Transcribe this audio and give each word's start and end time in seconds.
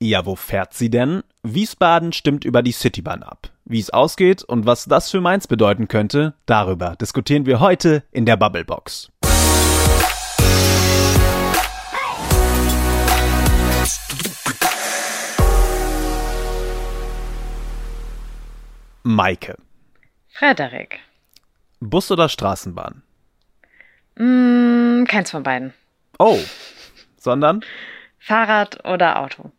Ja, 0.00 0.24
wo 0.26 0.36
fährt 0.36 0.74
sie 0.74 0.90
denn? 0.90 1.24
Wiesbaden 1.42 2.12
stimmt 2.12 2.44
über 2.44 2.62
die 2.62 2.70
Citybahn 2.70 3.24
ab. 3.24 3.50
Wie 3.64 3.80
es 3.80 3.90
ausgeht 3.90 4.44
und 4.44 4.64
was 4.64 4.84
das 4.84 5.10
für 5.10 5.20
Mainz 5.20 5.48
bedeuten 5.48 5.88
könnte, 5.88 6.34
darüber 6.46 6.94
diskutieren 6.94 7.46
wir 7.46 7.58
heute 7.58 8.04
in 8.12 8.24
der 8.24 8.36
Bubblebox. 8.36 9.10
Maike. 19.02 19.56
Frederik. 20.28 21.00
Bus 21.80 22.08
oder 22.12 22.28
Straßenbahn? 22.28 23.02
Mm, 24.14 25.04
keins 25.06 25.32
von 25.32 25.42
beiden. 25.42 25.74
Oh, 26.20 26.38
sondern? 27.16 27.64
Fahrrad 28.20 28.84
oder 28.84 29.18
Auto. 29.18 29.50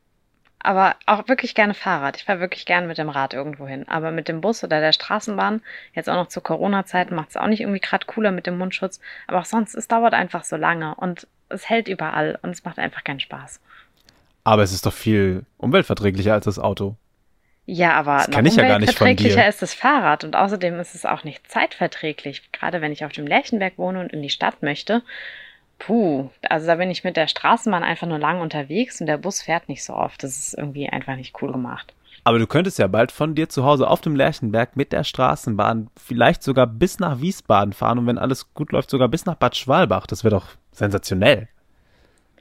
Aber 0.62 0.96
auch 1.06 1.28
wirklich 1.30 1.56
gerne 1.56 1.74
Fahrrad. 1.74 2.18
Ich 2.18 2.26
fahre 2.26 2.42
wirklich 2.42 2.66
gerne 2.66 2.86
mit 2.86 2.98
dem 2.98 3.10
Rad 3.10 3.34
irgendwo 3.34 3.66
hin. 3.66 3.88
Aber 3.88 4.12
mit 4.12 4.28
dem 4.28 4.42
Bus 4.42 4.64
oder 4.64 4.82
der 4.82 4.92
Straßenbahn, 4.92 5.62
jetzt 5.94 6.10
auch 6.10 6.16
noch 6.16 6.28
zu 6.28 6.42
Corona-Zeiten, 6.42 7.16
macht 7.16 7.30
es 7.30 7.38
auch 7.38 7.48
nicht 7.48 7.62
irgendwie 7.62 7.80
gerade 7.80 8.06
cooler 8.06 8.32
mit 8.32 8.46
dem 8.46 8.58
Mundschutz. 8.58 9.00
Aber 9.28 9.40
auch 9.40 9.46
sonst, 9.46 9.74
es 9.74 9.88
dauert 9.88 10.14
einfach 10.14 10.44
so 10.44 10.58
lange 10.58 10.96
und 10.96 11.28
es 11.48 11.70
hält 11.70 11.88
überall 11.88 12.38
und 12.42 12.52
es 12.52 12.66
macht 12.66 12.78
einfach 12.78 13.04
keinen 13.04 13.22
Spaß. 13.22 13.62
Aber 14.44 14.64
es 14.64 14.74
ist 14.74 14.86
doch 14.86 14.94
viel 14.94 15.46
umweltverträglicher 15.58 16.34
als 16.34 16.46
das 16.46 16.60
Auto. 16.60 16.96
Ja, 17.66 17.94
aber 17.94 18.18
Das 18.18 18.30
noch 18.30 18.46
ich 18.46 18.56
ja 18.56 18.68
gar 18.68 18.80
nicht 18.80 18.98
von 18.98 19.06
umweltverträglicher 19.06 19.44
dir. 19.44 19.50
ist 19.50 19.62
das 19.62 19.74
Fahrrad 19.74 20.24
und 20.24 20.36
außerdem 20.36 20.80
ist 20.80 20.96
es 20.96 21.06
auch 21.06 21.24
nicht 21.24 21.50
zeitverträglich. 21.50 22.52
Gerade 22.52 22.82
wenn 22.82 22.92
ich 22.92 23.06
auf 23.06 23.12
dem 23.12 23.28
Lerchenberg 23.28 23.78
wohne 23.78 24.00
und 24.00 24.12
in 24.12 24.22
die 24.22 24.30
Stadt 24.30 24.62
möchte. 24.64 25.04
Puh, 25.80 26.30
also 26.48 26.68
da 26.68 26.76
bin 26.76 26.92
ich 26.92 27.04
mit 27.04 27.18
der 27.18 27.28
Straßenbahn 27.28 27.84
einfach 27.84 28.06
nur 28.06 28.20
lang 28.20 28.42
unterwegs 28.42 29.00
und 29.02 29.08
der 29.08 29.18
Bus 29.18 29.42
fährt 29.42 29.70
nicht 29.70 29.84
so 29.84 29.94
oft. 29.94 30.22
Das 30.24 30.38
ist 30.38 30.54
irgendwie 30.54 30.90
einfach 30.90 31.16
nicht 31.16 31.42
cool 31.42 31.52
gemacht. 31.52 31.94
Aber 32.26 32.38
du 32.38 32.48
könntest 32.48 32.78
ja 32.78 32.88
bald 32.88 33.12
von 33.12 33.34
dir 33.34 33.50
zu 33.50 33.64
Hause 33.64 33.88
auf 33.88 34.02
dem 34.02 34.16
Lerchenberg 34.16 34.76
mit 34.76 34.92
der 34.92 35.04
Straßenbahn 35.04 35.90
vielleicht 35.98 36.44
sogar 36.44 36.68
bis 36.68 37.00
nach 37.00 37.22
Wiesbaden 37.22 37.74
fahren 37.74 37.98
und 37.98 38.08
wenn 38.08 38.18
alles 38.18 38.54
gut 38.54 38.72
läuft, 38.72 38.90
sogar 38.90 39.08
bis 39.08 39.26
nach 39.26 39.36
Bad 39.36 39.56
Schwalbach. 39.56 40.06
Das 40.06 40.24
wäre 40.24 40.36
doch 40.36 40.48
sensationell. 40.72 41.48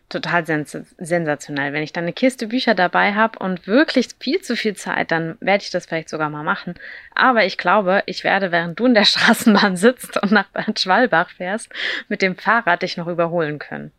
Total 0.09 0.47
sens 0.47 0.77
sensationell. 0.97 1.73
Wenn 1.73 1.83
ich 1.83 1.93
dann 1.93 2.05
eine 2.05 2.15
Kiste 2.15 2.47
Bücher 2.47 2.75
dabei 2.75 3.15
habe 3.15 3.39
und 3.39 3.67
wirklich 3.67 4.09
viel 4.19 4.41
zu 4.41 4.57
viel 4.57 4.75
Zeit, 4.75 5.11
dann 5.11 5.37
werde 5.41 5.65
ich 5.65 5.71
das 5.71 5.87
vielleicht 5.87 6.09
sogar 6.09 6.31
mal 6.31 6.43
machen. 6.43 6.75
Aber 7.15 7.45
ich 7.45 7.59
glaube, 7.59 8.03
ich 8.07 8.25
werde, 8.25 8.51
während 8.51 8.81
du 8.81 8.87
in 8.87 8.95
der 8.95 9.05
Straßenbahn 9.07 9.77
sitzt 9.77 10.23
und 10.23 10.33
nach 10.33 10.49
Bad 10.49 10.81
Schwalbach 10.81 11.31
fährst, 11.31 11.69
mit 12.09 12.23
dem 12.23 12.37
Fahrrad 12.37 12.83
dich 12.83 12.97
noch 12.97 13.07
überholen 13.07 13.59
können. 13.59 13.93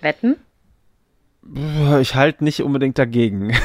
Wetten? 0.00 0.36
Ich 2.00 2.14
halte 2.14 2.44
nicht 2.44 2.62
unbedingt 2.62 2.98
dagegen. 2.98 3.54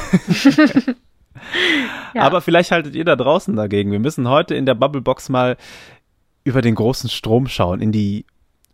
Ja. 2.14 2.22
Aber 2.22 2.40
vielleicht 2.40 2.70
haltet 2.70 2.94
ihr 2.94 3.04
da 3.04 3.14
draußen 3.14 3.54
dagegen. 3.56 3.92
Wir 3.92 3.98
müssen 3.98 4.28
heute 4.28 4.54
in 4.54 4.64
der 4.64 4.74
Bubblebox 4.74 5.28
mal 5.28 5.56
über 6.44 6.62
den 6.62 6.74
großen 6.74 7.10
Strom 7.10 7.46
schauen, 7.46 7.80
in 7.80 7.92
die 7.92 8.24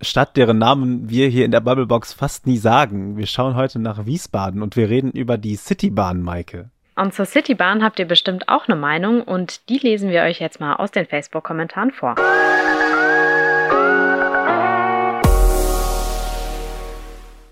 Stadt, 0.03 0.37
deren 0.37 0.59
Namen 0.59 1.09
wir 1.09 1.29
hier 1.29 1.45
in 1.45 1.53
der 1.53 1.61
Bubblebox 1.61 2.13
fast 2.13 2.47
nie 2.47 2.59
sagen. 2.59 3.17
Wir 3.17 3.27
schauen 3.27 3.55
heute 3.55 3.79
nach 3.79 4.05
Wiesbaden 4.05 4.63
und 4.63 4.77
wir 4.77 4.91
reden 4.91 5.13
über 5.13 5.39
die 5.39 5.57
Citybahn, 5.57 6.21
Maike. 6.23 6.71
Und 6.97 7.15
zur 7.15 7.25
Citybahn 7.25 7.83
habt 7.83 7.99
ihr 7.99 8.07
bestimmt 8.07 8.49
auch 8.49 8.69
eine 8.69 8.77
Meinung 8.77 9.23
und 9.23 9.69
die 9.69 9.79
lesen 9.79 10.11
wir 10.11 10.23
euch 10.23 10.41
jetzt 10.41 10.61
mal 10.61 10.75
aus 10.75 10.91
den 10.91 11.07
Facebook-Kommentaren 11.07 11.93
vor. 11.93 12.17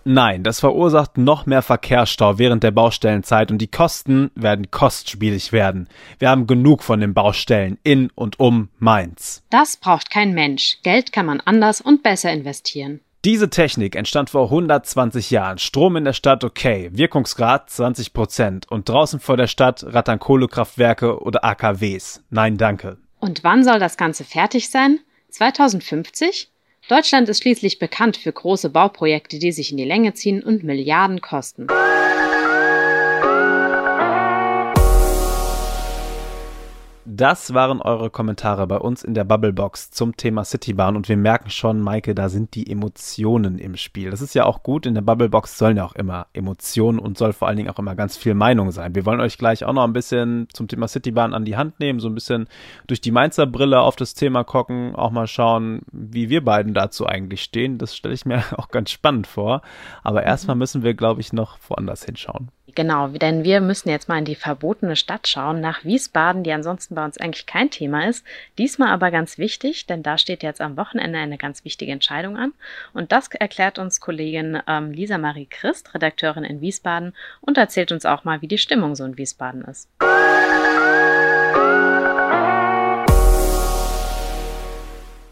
Nein, 0.04 0.42
das 0.42 0.60
verursacht 0.60 1.18
noch 1.18 1.46
mehr 1.46 1.62
Verkehrsstau 1.62 2.38
während 2.38 2.62
der 2.62 2.70
Baustellenzeit 2.70 3.50
und 3.50 3.58
die 3.58 3.70
Kosten 3.70 4.30
werden 4.34 4.70
kostspielig 4.70 5.52
werden. 5.52 5.88
Wir 6.18 6.30
haben 6.30 6.46
genug 6.46 6.82
von 6.82 7.00
den 7.00 7.14
Baustellen 7.14 7.78
in 7.82 8.10
und 8.14 8.40
um 8.40 8.70
Mainz. 8.78 9.42
Das 9.50 9.76
braucht 9.76 10.10
kein 10.10 10.32
Mensch. 10.32 10.78
Geld 10.82 11.12
kann 11.12 11.26
man 11.26 11.40
anders 11.40 11.80
und 11.80 12.02
besser 12.02 12.32
investieren. 12.32 13.00
Diese 13.26 13.50
Technik 13.50 13.96
entstand 13.96 14.30
vor 14.30 14.44
120 14.44 15.30
Jahren. 15.30 15.58
Strom 15.58 15.96
in 15.96 16.04
der 16.04 16.14
Stadt 16.14 16.42
okay, 16.42 16.88
Wirkungsgrad 16.94 17.68
20 17.68 18.14
Prozent 18.14 18.70
und 18.70 18.88
draußen 18.88 19.20
vor 19.20 19.36
der 19.36 19.46
Stadt 19.46 19.84
rattern 19.86 20.18
Kohlekraftwerke 20.18 21.20
oder 21.20 21.44
AKWs. 21.44 22.24
Nein, 22.30 22.56
danke. 22.56 22.96
Und 23.18 23.44
wann 23.44 23.62
soll 23.62 23.78
das 23.78 23.98
Ganze 23.98 24.24
fertig 24.24 24.70
sein? 24.70 25.00
2050? 25.28 26.50
Deutschland 26.90 27.28
ist 27.28 27.42
schließlich 27.42 27.78
bekannt 27.78 28.16
für 28.16 28.32
große 28.32 28.68
Bauprojekte, 28.68 29.38
die 29.38 29.52
sich 29.52 29.70
in 29.70 29.76
die 29.76 29.84
Länge 29.84 30.12
ziehen 30.14 30.42
und 30.42 30.64
Milliarden 30.64 31.20
kosten. 31.20 31.68
Das 37.12 37.54
waren 37.54 37.82
eure 37.82 38.08
Kommentare 38.08 38.68
bei 38.68 38.76
uns 38.76 39.02
in 39.02 39.14
der 39.14 39.24
Bubblebox 39.24 39.90
zum 39.90 40.16
Thema 40.16 40.44
Citybahn 40.44 40.94
und 40.94 41.08
wir 41.08 41.16
merken 41.16 41.50
schon, 41.50 41.80
Maike, 41.80 42.14
da 42.14 42.28
sind 42.28 42.54
die 42.54 42.70
Emotionen 42.70 43.58
im 43.58 43.76
Spiel. 43.76 44.10
Das 44.10 44.22
ist 44.22 44.32
ja 44.36 44.44
auch 44.44 44.62
gut, 44.62 44.86
in 44.86 44.94
der 44.94 45.00
Bubblebox 45.00 45.58
sollen 45.58 45.76
ja 45.76 45.84
auch 45.84 45.96
immer 45.96 46.28
Emotionen 46.34 47.00
und 47.00 47.18
soll 47.18 47.32
vor 47.32 47.48
allen 47.48 47.56
Dingen 47.56 47.68
auch 47.68 47.80
immer 47.80 47.96
ganz 47.96 48.16
viel 48.16 48.34
Meinung 48.34 48.70
sein. 48.70 48.94
Wir 48.94 49.06
wollen 49.06 49.18
euch 49.18 49.38
gleich 49.38 49.64
auch 49.64 49.72
noch 49.72 49.82
ein 49.82 49.92
bisschen 49.92 50.46
zum 50.52 50.68
Thema 50.68 50.86
Citybahn 50.86 51.34
an 51.34 51.44
die 51.44 51.56
Hand 51.56 51.80
nehmen, 51.80 51.98
so 51.98 52.06
ein 52.06 52.14
bisschen 52.14 52.46
durch 52.86 53.00
die 53.00 53.10
Mainzer 53.10 53.46
Brille 53.46 53.80
auf 53.80 53.96
das 53.96 54.14
Thema 54.14 54.44
gucken, 54.44 54.94
auch 54.94 55.10
mal 55.10 55.26
schauen, 55.26 55.80
wie 55.90 56.28
wir 56.28 56.44
beiden 56.44 56.74
dazu 56.74 57.08
eigentlich 57.08 57.42
stehen. 57.42 57.78
Das 57.78 57.96
stelle 57.96 58.14
ich 58.14 58.24
mir 58.24 58.44
auch 58.56 58.68
ganz 58.68 58.92
spannend 58.92 59.26
vor. 59.26 59.62
Aber 60.04 60.22
erstmal 60.22 60.54
müssen 60.54 60.84
wir, 60.84 60.94
glaube 60.94 61.20
ich, 61.22 61.32
noch 61.32 61.58
woanders 61.68 62.04
hinschauen. 62.04 62.52
Genau, 62.74 63.08
denn 63.08 63.44
wir 63.44 63.60
müssen 63.60 63.88
jetzt 63.88 64.08
mal 64.08 64.18
in 64.18 64.24
die 64.24 64.34
verbotene 64.34 64.96
Stadt 64.96 65.26
schauen, 65.28 65.60
nach 65.60 65.84
Wiesbaden, 65.84 66.42
die 66.42 66.52
ansonsten 66.52 66.94
bei 66.94 67.04
uns 67.04 67.18
eigentlich 67.18 67.46
kein 67.46 67.70
Thema 67.70 68.08
ist. 68.08 68.24
Diesmal 68.58 68.90
aber 68.90 69.10
ganz 69.10 69.38
wichtig, 69.38 69.86
denn 69.86 70.02
da 70.02 70.18
steht 70.18 70.42
jetzt 70.42 70.60
am 70.60 70.76
Wochenende 70.76 71.18
eine 71.18 71.38
ganz 71.38 71.64
wichtige 71.64 71.92
Entscheidung 71.92 72.36
an. 72.36 72.52
Und 72.92 73.12
das 73.12 73.28
erklärt 73.28 73.78
uns 73.78 74.00
Kollegin 74.00 74.60
ähm, 74.66 74.92
Lisa 74.92 75.18
Marie 75.18 75.46
Christ, 75.50 75.94
Redakteurin 75.94 76.44
in 76.44 76.60
Wiesbaden, 76.60 77.14
und 77.40 77.58
erzählt 77.58 77.92
uns 77.92 78.04
auch 78.06 78.24
mal, 78.24 78.42
wie 78.42 78.48
die 78.48 78.58
Stimmung 78.58 78.94
so 78.94 79.04
in 79.04 79.16
Wiesbaden 79.16 79.62
ist. 79.62 79.88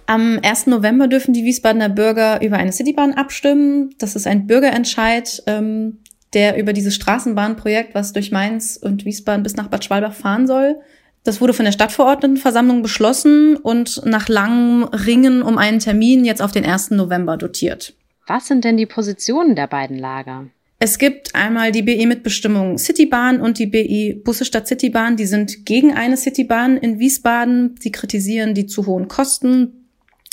Am 0.07 0.41
1. 0.43 0.69
November 0.69 1.07
dürfen 1.07 1.35
die 1.35 1.45
Wiesbadener 1.45 1.91
Bürger 1.91 2.41
über 2.41 2.57
eine 2.57 2.73
Citybahn 2.73 3.13
abstimmen. 3.13 3.95
Das 3.99 4.17
ist 4.17 4.27
ein 4.27 4.47
Bürgerentscheid, 4.47 5.43
ähm, 5.47 5.99
der 6.35 6.59
über 6.59 6.73
dieses 6.73 6.95
Straßenbahnprojekt, 6.95 7.95
was 7.95 8.13
durch 8.13 8.31
Mainz 8.31 8.79
und 8.81 9.05
Wiesbaden 9.05 9.43
bis 9.43 9.57
nach 9.57 9.69
Bad 9.69 9.85
Schwalbach 9.85 10.15
fahren 10.15 10.47
soll. 10.47 10.77
Das 11.25 11.41
wurde 11.41 11.53
von 11.53 11.65
der 11.65 11.73
Stadtverordnetenversammlung 11.73 12.83
beschlossen 12.83 13.57
und 13.57 14.03
nach 14.05 14.29
langem 14.29 14.85
Ringen 14.85 15.43
um 15.43 15.59
einen 15.59 15.79
Termin 15.79 16.25
jetzt 16.25 16.43
auf 16.43 16.53
den 16.53 16.65
1. 16.65 16.93
November 16.93 17.37
dotiert. 17.37 17.95
Was 18.27 18.47
sind 18.47 18.65
denn 18.65 18.77
die 18.77 18.87
Positionen 18.87 19.57
der 19.57 19.67
beiden 19.67 19.99
Lager? 19.99 20.47
Es 20.81 20.99
gibt 20.99 21.35
einmal 21.35 21.73
die 21.73 21.83
BE 21.83 22.07
Mitbestimmung 22.07 22.79
Citybahn 22.79 23.41
und 23.41 23.59
die 23.59 23.67
BE 23.67 24.21
Busse 24.23 24.45
Stadt 24.45 24.69
Citybahn. 24.69 25.17
Die 25.17 25.27
sind 25.27 25.67
gegen 25.67 25.93
eine 25.93 26.17
Citybahn 26.17 26.77
in 26.77 27.01
Wiesbaden. 27.01 27.75
Sie 27.81 27.91
kritisieren 27.91 28.55
die 28.55 28.67
zu 28.67 28.87
hohen 28.87 29.09
Kosten, 29.09 29.89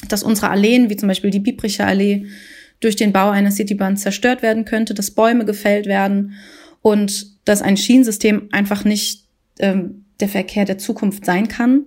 dass 0.07 0.23
unsere 0.23 0.49
Alleen, 0.49 0.89
wie 0.89 0.97
zum 0.97 1.07
Beispiel 1.07 1.31
die 1.31 1.39
Biebricher 1.39 1.87
Allee, 1.87 2.27
durch 2.79 2.95
den 2.95 3.13
Bau 3.13 3.29
einer 3.29 3.51
Citybahn 3.51 3.97
zerstört 3.97 4.41
werden 4.41 4.65
könnte, 4.65 4.93
dass 4.93 5.11
Bäume 5.11 5.45
gefällt 5.45 5.85
werden 5.85 6.33
und 6.81 7.27
dass 7.45 7.61
ein 7.61 7.77
Schienensystem 7.77 8.49
einfach 8.51 8.83
nicht 8.83 9.25
ähm, 9.59 10.05
der 10.19 10.29
Verkehr 10.29 10.65
der 10.65 10.77
Zukunft 10.77 11.25
sein 11.25 11.47
kann. 11.47 11.85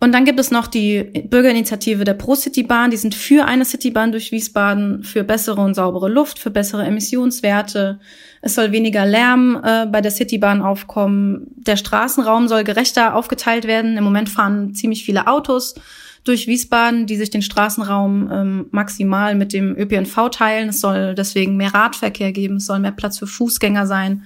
Und 0.00 0.12
dann 0.12 0.26
gibt 0.26 0.38
es 0.38 0.50
noch 0.50 0.66
die 0.66 1.02
Bürgerinitiative 1.02 2.04
der 2.04 2.14
Pro 2.14 2.34
Citybahn. 2.34 2.90
Die 2.90 2.96
sind 2.96 3.14
für 3.14 3.46
eine 3.46 3.64
Citybahn 3.64 4.12
durch 4.12 4.32
Wiesbaden, 4.32 5.02
für 5.02 5.24
bessere 5.24 5.62
und 5.62 5.74
saubere 5.74 6.10
Luft, 6.10 6.38
für 6.38 6.50
bessere 6.50 6.84
Emissionswerte. 6.84 8.00
Es 8.42 8.54
soll 8.54 8.70
weniger 8.72 9.06
Lärm 9.06 9.58
äh, 9.64 9.86
bei 9.86 10.02
der 10.02 10.10
Citybahn 10.10 10.60
aufkommen. 10.60 11.46
Der 11.56 11.76
Straßenraum 11.76 12.48
soll 12.48 12.64
gerechter 12.64 13.14
aufgeteilt 13.14 13.66
werden. 13.66 13.96
Im 13.96 14.04
Moment 14.04 14.28
fahren 14.28 14.74
ziemlich 14.74 15.04
viele 15.04 15.26
Autos 15.26 15.74
durch 16.24 16.46
Wiesbaden, 16.46 17.06
die 17.06 17.16
sich 17.16 17.30
den 17.30 17.42
Straßenraum 17.42 18.30
ähm, 18.32 18.66
maximal 18.70 19.34
mit 19.34 19.52
dem 19.52 19.76
ÖPNV 19.76 20.30
teilen. 20.30 20.70
Es 20.70 20.80
soll 20.80 21.14
deswegen 21.14 21.56
mehr 21.56 21.74
Radverkehr 21.74 22.32
geben, 22.32 22.56
es 22.56 22.66
soll 22.66 22.78
mehr 22.78 22.92
Platz 22.92 23.18
für 23.18 23.26
Fußgänger 23.26 23.86
sein 23.86 24.24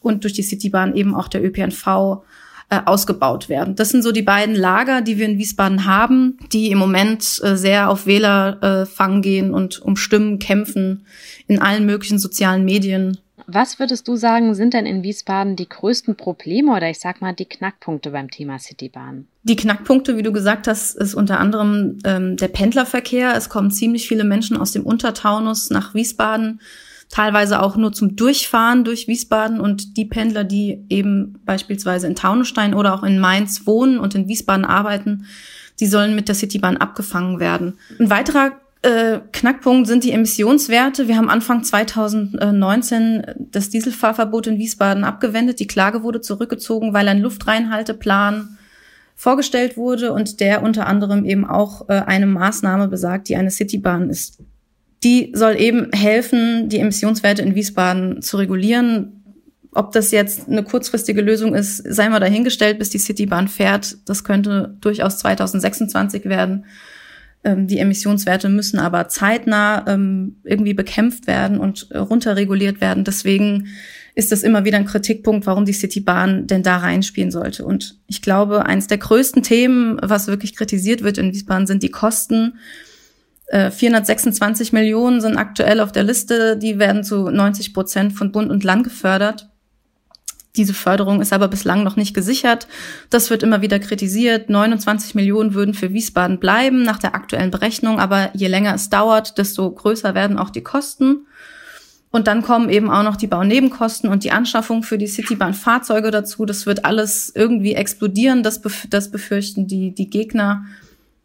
und 0.00 0.24
durch 0.24 0.34
die 0.34 0.42
Citybahn 0.42 0.94
eben 0.94 1.14
auch 1.14 1.28
der 1.28 1.42
ÖPNV 1.44 2.22
äh, 2.70 2.80
ausgebaut 2.84 3.48
werden. 3.48 3.76
Das 3.76 3.88
sind 3.88 4.02
so 4.02 4.12
die 4.12 4.22
beiden 4.22 4.54
Lager, 4.54 5.00
die 5.00 5.16
wir 5.16 5.26
in 5.26 5.38
Wiesbaden 5.38 5.86
haben, 5.86 6.36
die 6.52 6.70
im 6.70 6.78
Moment 6.78 7.40
äh, 7.42 7.56
sehr 7.56 7.88
auf 7.88 8.06
Wählerfang 8.06 9.22
gehen 9.22 9.54
und 9.54 9.80
um 9.80 9.96
Stimmen 9.96 10.38
kämpfen 10.38 11.06
in 11.46 11.60
allen 11.60 11.86
möglichen 11.86 12.18
sozialen 12.18 12.66
Medien. 12.66 13.18
Was 13.50 13.78
würdest 13.78 14.06
du 14.06 14.14
sagen, 14.14 14.54
sind 14.54 14.74
denn 14.74 14.84
in 14.84 15.02
Wiesbaden 15.02 15.56
die 15.56 15.70
größten 15.70 16.16
Probleme 16.16 16.70
oder 16.76 16.90
ich 16.90 17.00
sag 17.00 17.22
mal 17.22 17.32
die 17.32 17.46
Knackpunkte 17.46 18.10
beim 18.10 18.30
Thema 18.30 18.58
Citybahn? 18.58 19.26
Die 19.42 19.56
Knackpunkte, 19.56 20.18
wie 20.18 20.22
du 20.22 20.32
gesagt 20.32 20.68
hast, 20.68 20.94
ist 20.94 21.14
unter 21.14 21.40
anderem 21.40 21.98
ähm, 22.04 22.36
der 22.36 22.48
Pendlerverkehr. 22.48 23.34
Es 23.34 23.48
kommen 23.48 23.70
ziemlich 23.70 24.06
viele 24.06 24.24
Menschen 24.24 24.58
aus 24.58 24.72
dem 24.72 24.84
Untertaunus 24.84 25.70
nach 25.70 25.94
Wiesbaden. 25.94 26.60
teilweise 27.08 27.62
auch 27.62 27.76
nur 27.76 27.94
zum 27.94 28.16
Durchfahren 28.16 28.84
durch 28.84 29.08
Wiesbaden 29.08 29.60
und 29.60 29.96
die 29.96 30.04
Pendler, 30.04 30.44
die 30.44 30.84
eben 30.90 31.40
beispielsweise 31.46 32.06
in 32.06 32.16
Taunusstein 32.16 32.74
oder 32.74 32.92
auch 32.92 33.02
in 33.02 33.18
Mainz 33.18 33.66
wohnen 33.66 33.98
und 33.98 34.14
in 34.14 34.28
Wiesbaden 34.28 34.66
arbeiten, 34.66 35.24
die 35.80 35.86
sollen 35.86 36.14
mit 36.14 36.28
der 36.28 36.34
Citybahn 36.34 36.76
abgefangen 36.76 37.40
werden. 37.40 37.78
Ein 37.98 38.10
weiterer 38.10 38.60
äh, 38.82 39.18
Knackpunkt 39.32 39.88
sind 39.88 40.04
die 40.04 40.12
Emissionswerte. 40.12 41.08
Wir 41.08 41.16
haben 41.16 41.28
Anfang 41.28 41.64
2019 41.64 43.22
das 43.50 43.70
Dieselfahrverbot 43.70 44.46
in 44.46 44.58
Wiesbaden 44.58 45.04
abgewendet. 45.04 45.58
Die 45.58 45.66
Klage 45.66 46.02
wurde 46.02 46.20
zurückgezogen, 46.20 46.92
weil 46.92 47.08
ein 47.08 47.20
Luftreinhalteplan 47.20 48.56
vorgestellt 49.16 49.76
wurde 49.76 50.12
und 50.12 50.38
der 50.38 50.62
unter 50.62 50.86
anderem 50.86 51.24
eben 51.24 51.44
auch 51.44 51.88
äh, 51.88 51.94
eine 51.94 52.26
Maßnahme 52.26 52.86
besagt, 52.86 53.28
die 53.28 53.34
eine 53.34 53.50
Citybahn 53.50 54.10
ist. 54.10 54.38
Die 55.02 55.32
soll 55.34 55.60
eben 55.60 55.90
helfen, 55.92 56.68
die 56.68 56.78
Emissionswerte 56.78 57.42
in 57.42 57.56
Wiesbaden 57.56 58.22
zu 58.22 58.36
regulieren. 58.36 59.24
Ob 59.72 59.90
das 59.90 60.12
jetzt 60.12 60.48
eine 60.48 60.62
kurzfristige 60.62 61.20
Lösung 61.20 61.56
ist, 61.56 61.78
sei 61.78 62.08
mal 62.08 62.20
dahingestellt, 62.20 62.78
bis 62.78 62.90
die 62.90 62.98
Citybahn 62.98 63.48
fährt. 63.48 63.96
Das 64.08 64.22
könnte 64.22 64.76
durchaus 64.80 65.18
2026 65.18 66.26
werden. 66.26 66.64
Ähm, 67.44 67.66
die 67.66 67.78
Emissionswerte 67.78 68.48
müssen 68.48 68.78
aber 68.78 69.08
zeitnah 69.08 69.84
ähm, 69.86 70.36
irgendwie 70.44 70.74
bekämpft 70.74 71.26
werden 71.26 71.58
und 71.58 71.88
runterreguliert 71.94 72.80
werden. 72.80 73.04
Deswegen 73.04 73.68
ist 74.14 74.32
das 74.32 74.42
immer 74.42 74.64
wieder 74.64 74.78
ein 74.78 74.84
Kritikpunkt, 74.84 75.46
warum 75.46 75.64
die 75.64 75.72
Citybahn 75.72 76.48
denn 76.48 76.64
da 76.64 76.78
reinspielen 76.78 77.30
sollte. 77.30 77.64
Und 77.64 78.00
ich 78.08 78.20
glaube, 78.20 78.66
eines 78.66 78.88
der 78.88 78.98
größten 78.98 79.44
Themen, 79.44 79.98
was 80.02 80.26
wirklich 80.26 80.56
kritisiert 80.56 81.02
wird 81.02 81.18
in 81.18 81.32
Wiesbaden, 81.32 81.68
sind 81.68 81.84
die 81.84 81.90
Kosten. 81.90 82.58
426 83.50 84.72
äh, 84.72 84.74
Millionen 84.74 85.20
sind 85.20 85.36
aktuell 85.36 85.80
auf 85.80 85.92
der 85.92 86.02
Liste. 86.02 86.56
Die 86.56 86.78
werden 86.78 87.04
zu 87.04 87.30
90 87.30 87.72
Prozent 87.72 88.12
von 88.12 88.32
Bund 88.32 88.50
und 88.50 88.64
Land 88.64 88.84
gefördert. 88.84 89.48
Diese 90.58 90.74
Förderung 90.74 91.22
ist 91.22 91.32
aber 91.32 91.46
bislang 91.46 91.84
noch 91.84 91.94
nicht 91.94 92.14
gesichert. 92.14 92.66
Das 93.10 93.30
wird 93.30 93.44
immer 93.44 93.62
wieder 93.62 93.78
kritisiert. 93.78 94.50
29 94.50 95.14
Millionen 95.14 95.54
würden 95.54 95.72
für 95.72 95.92
Wiesbaden 95.92 96.40
bleiben 96.40 96.82
nach 96.82 96.98
der 96.98 97.14
aktuellen 97.14 97.52
Berechnung. 97.52 98.00
Aber 98.00 98.30
je 98.34 98.48
länger 98.48 98.74
es 98.74 98.90
dauert, 98.90 99.38
desto 99.38 99.70
größer 99.70 100.14
werden 100.16 100.36
auch 100.36 100.50
die 100.50 100.62
Kosten. 100.62 101.26
Und 102.10 102.26
dann 102.26 102.42
kommen 102.42 102.70
eben 102.70 102.90
auch 102.90 103.04
noch 103.04 103.14
die 103.14 103.28
Baunebenkosten 103.28 104.10
und 104.10 104.24
die 104.24 104.32
Anschaffung 104.32 104.82
für 104.82 104.98
die 104.98 105.06
Citybahn-Fahrzeuge 105.06 106.10
dazu. 106.10 106.44
Das 106.44 106.66
wird 106.66 106.84
alles 106.84 107.30
irgendwie 107.34 107.74
explodieren. 107.74 108.42
Das, 108.42 108.60
bef 108.60 108.88
das 108.90 109.12
befürchten 109.12 109.68
die, 109.68 109.94
die 109.94 110.10
Gegner 110.10 110.64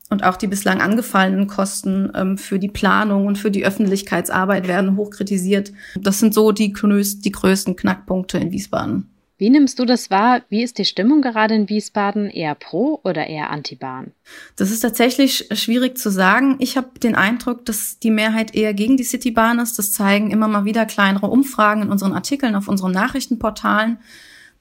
und 0.10 0.24
auch 0.24 0.38
die 0.38 0.48
bislang 0.48 0.80
angefallenen 0.80 1.48
Kosten 1.48 2.12
ähm, 2.14 2.38
für 2.38 2.60
die 2.60 2.70
Planung 2.70 3.26
und 3.26 3.40
für 3.40 3.50
die 3.50 3.66
Öffentlichkeitsarbeit 3.66 4.68
werden 4.68 4.96
hoch 4.96 5.10
kritisiert. 5.10 5.72
Das 6.00 6.20
sind 6.20 6.36
so 6.36 6.52
die, 6.52 6.72
die 6.72 7.32
größten 7.32 7.76
Knackpunkte 7.76 8.38
in 8.38 8.52
Wiesbaden. 8.52 9.10
Wie 9.38 9.50
nimmst 9.50 9.80
du 9.80 9.86
das 9.86 10.12
wahr? 10.12 10.42
Wie 10.50 10.62
ist 10.62 10.78
die 10.78 10.86
Stimmung 10.86 11.22
gerade 11.22 11.56
in 11.56 11.68
Wiesbaden? 11.68 12.30
Eher 12.30 12.54
pro 12.56 13.02
oder 13.04 13.28
eher 13.28 13.50
anti-Bahn? 13.50 14.12
Das 14.56 14.70
ist 14.70 14.82
tatsächlich 14.82 15.50
schwierig 15.52 15.98
zu 15.98 16.12
sagen. 16.12 16.58
Ich 16.60 16.78
habe 16.78 17.00
den 17.00 17.16
Eindruck, 17.16 17.66
dass 17.66 18.00
die 18.00 18.12
Mehrheit 18.12 18.54
eher 18.54 18.74
gegen 18.74 18.96
die 18.96 19.04
Citybahn 19.04 19.60
ist. 19.60 19.80
Das 19.80 19.92
zeigen 19.92 20.30
immer 20.30 20.48
mal 20.48 20.66
wieder 20.66 20.86
kleinere 20.86 21.28
Umfragen 21.28 21.82
in 21.82 21.92
unseren 21.92 22.14
Artikeln 22.14 22.56
auf 22.56 22.68
unseren 22.68 22.92
Nachrichtenportalen. 22.92 23.98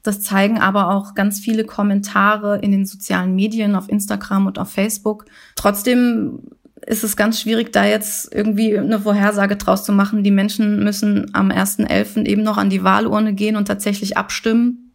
Das 0.03 0.21
zeigen 0.21 0.59
aber 0.59 0.91
auch 0.91 1.15
ganz 1.15 1.39
viele 1.39 1.65
Kommentare 1.65 2.59
in 2.59 2.73
den 2.73 2.87
sozialen 2.87 3.37
Medien, 3.37 3.77
auf 3.77 3.89
Instagram 3.89 4.47
und 4.47 4.59
auf 4.59 4.71
Facebook. 4.71 5.27
Trotzdem 5.55 6.41
ist 6.87 7.05
es 7.05 7.17
ganz 7.17 7.41
schwierig, 7.41 7.73
da 7.73 7.85
jetzt 7.85 8.33
irgendwie 8.35 8.77
eine 8.77 9.01
Vorhersage 9.01 9.57
draus 9.57 9.85
zu 9.85 9.93
machen. 9.93 10.25
Die 10.25 10.31
Menschen 10.31 10.83
müssen 10.83 11.31
am 11.35 11.51
1.11. 11.51 12.27
eben 12.27 12.43
noch 12.43 12.59
an 12.59 12.71
die 12.71 12.83
Wahlurne 12.83 13.35
gehen 13.35 13.57
und 13.57 13.67
tatsächlich 13.67 14.17
abstimmen. 14.17 14.93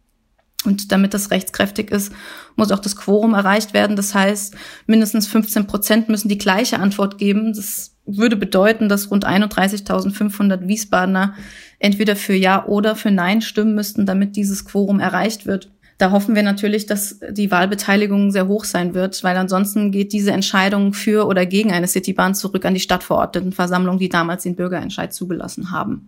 Und 0.64 0.90
damit 0.92 1.14
das 1.14 1.30
rechtskräftig 1.30 1.90
ist, 1.90 2.12
muss 2.56 2.72
auch 2.72 2.80
das 2.80 2.96
Quorum 2.96 3.32
erreicht 3.32 3.74
werden. 3.74 3.96
Das 3.96 4.14
heißt, 4.14 4.56
mindestens 4.86 5.26
15 5.28 5.66
Prozent 5.66 6.08
müssen 6.08 6.28
die 6.28 6.38
gleiche 6.38 6.80
Antwort 6.80 7.16
geben. 7.16 7.52
Das 7.54 7.94
würde 8.04 8.36
bedeuten, 8.36 8.88
dass 8.88 9.10
rund 9.10 9.26
31.500 9.26 10.66
Wiesbadener 10.66 11.34
entweder 11.78 12.16
für 12.16 12.34
Ja 12.34 12.66
oder 12.66 12.96
für 12.96 13.10
Nein 13.10 13.40
stimmen 13.40 13.74
müssten, 13.74 14.04
damit 14.04 14.34
dieses 14.34 14.64
Quorum 14.64 14.98
erreicht 14.98 15.46
wird. 15.46 15.70
Da 15.98 16.12
hoffen 16.12 16.36
wir 16.36 16.44
natürlich, 16.44 16.86
dass 16.86 17.18
die 17.28 17.50
Wahlbeteiligung 17.50 18.30
sehr 18.30 18.46
hoch 18.46 18.64
sein 18.64 18.94
wird, 18.94 19.24
weil 19.24 19.36
ansonsten 19.36 19.90
geht 19.90 20.12
diese 20.12 20.30
Entscheidung 20.30 20.92
für 20.92 21.26
oder 21.26 21.44
gegen 21.44 21.72
eine 21.72 21.88
Citybahn 21.88 22.36
zurück 22.36 22.64
an 22.64 22.74
die 22.74 22.80
Stadtverordnetenversammlung, 22.80 23.98
die 23.98 24.08
damals 24.08 24.44
den 24.44 24.54
Bürgerentscheid 24.54 25.12
zugelassen 25.12 25.72
haben. 25.72 26.06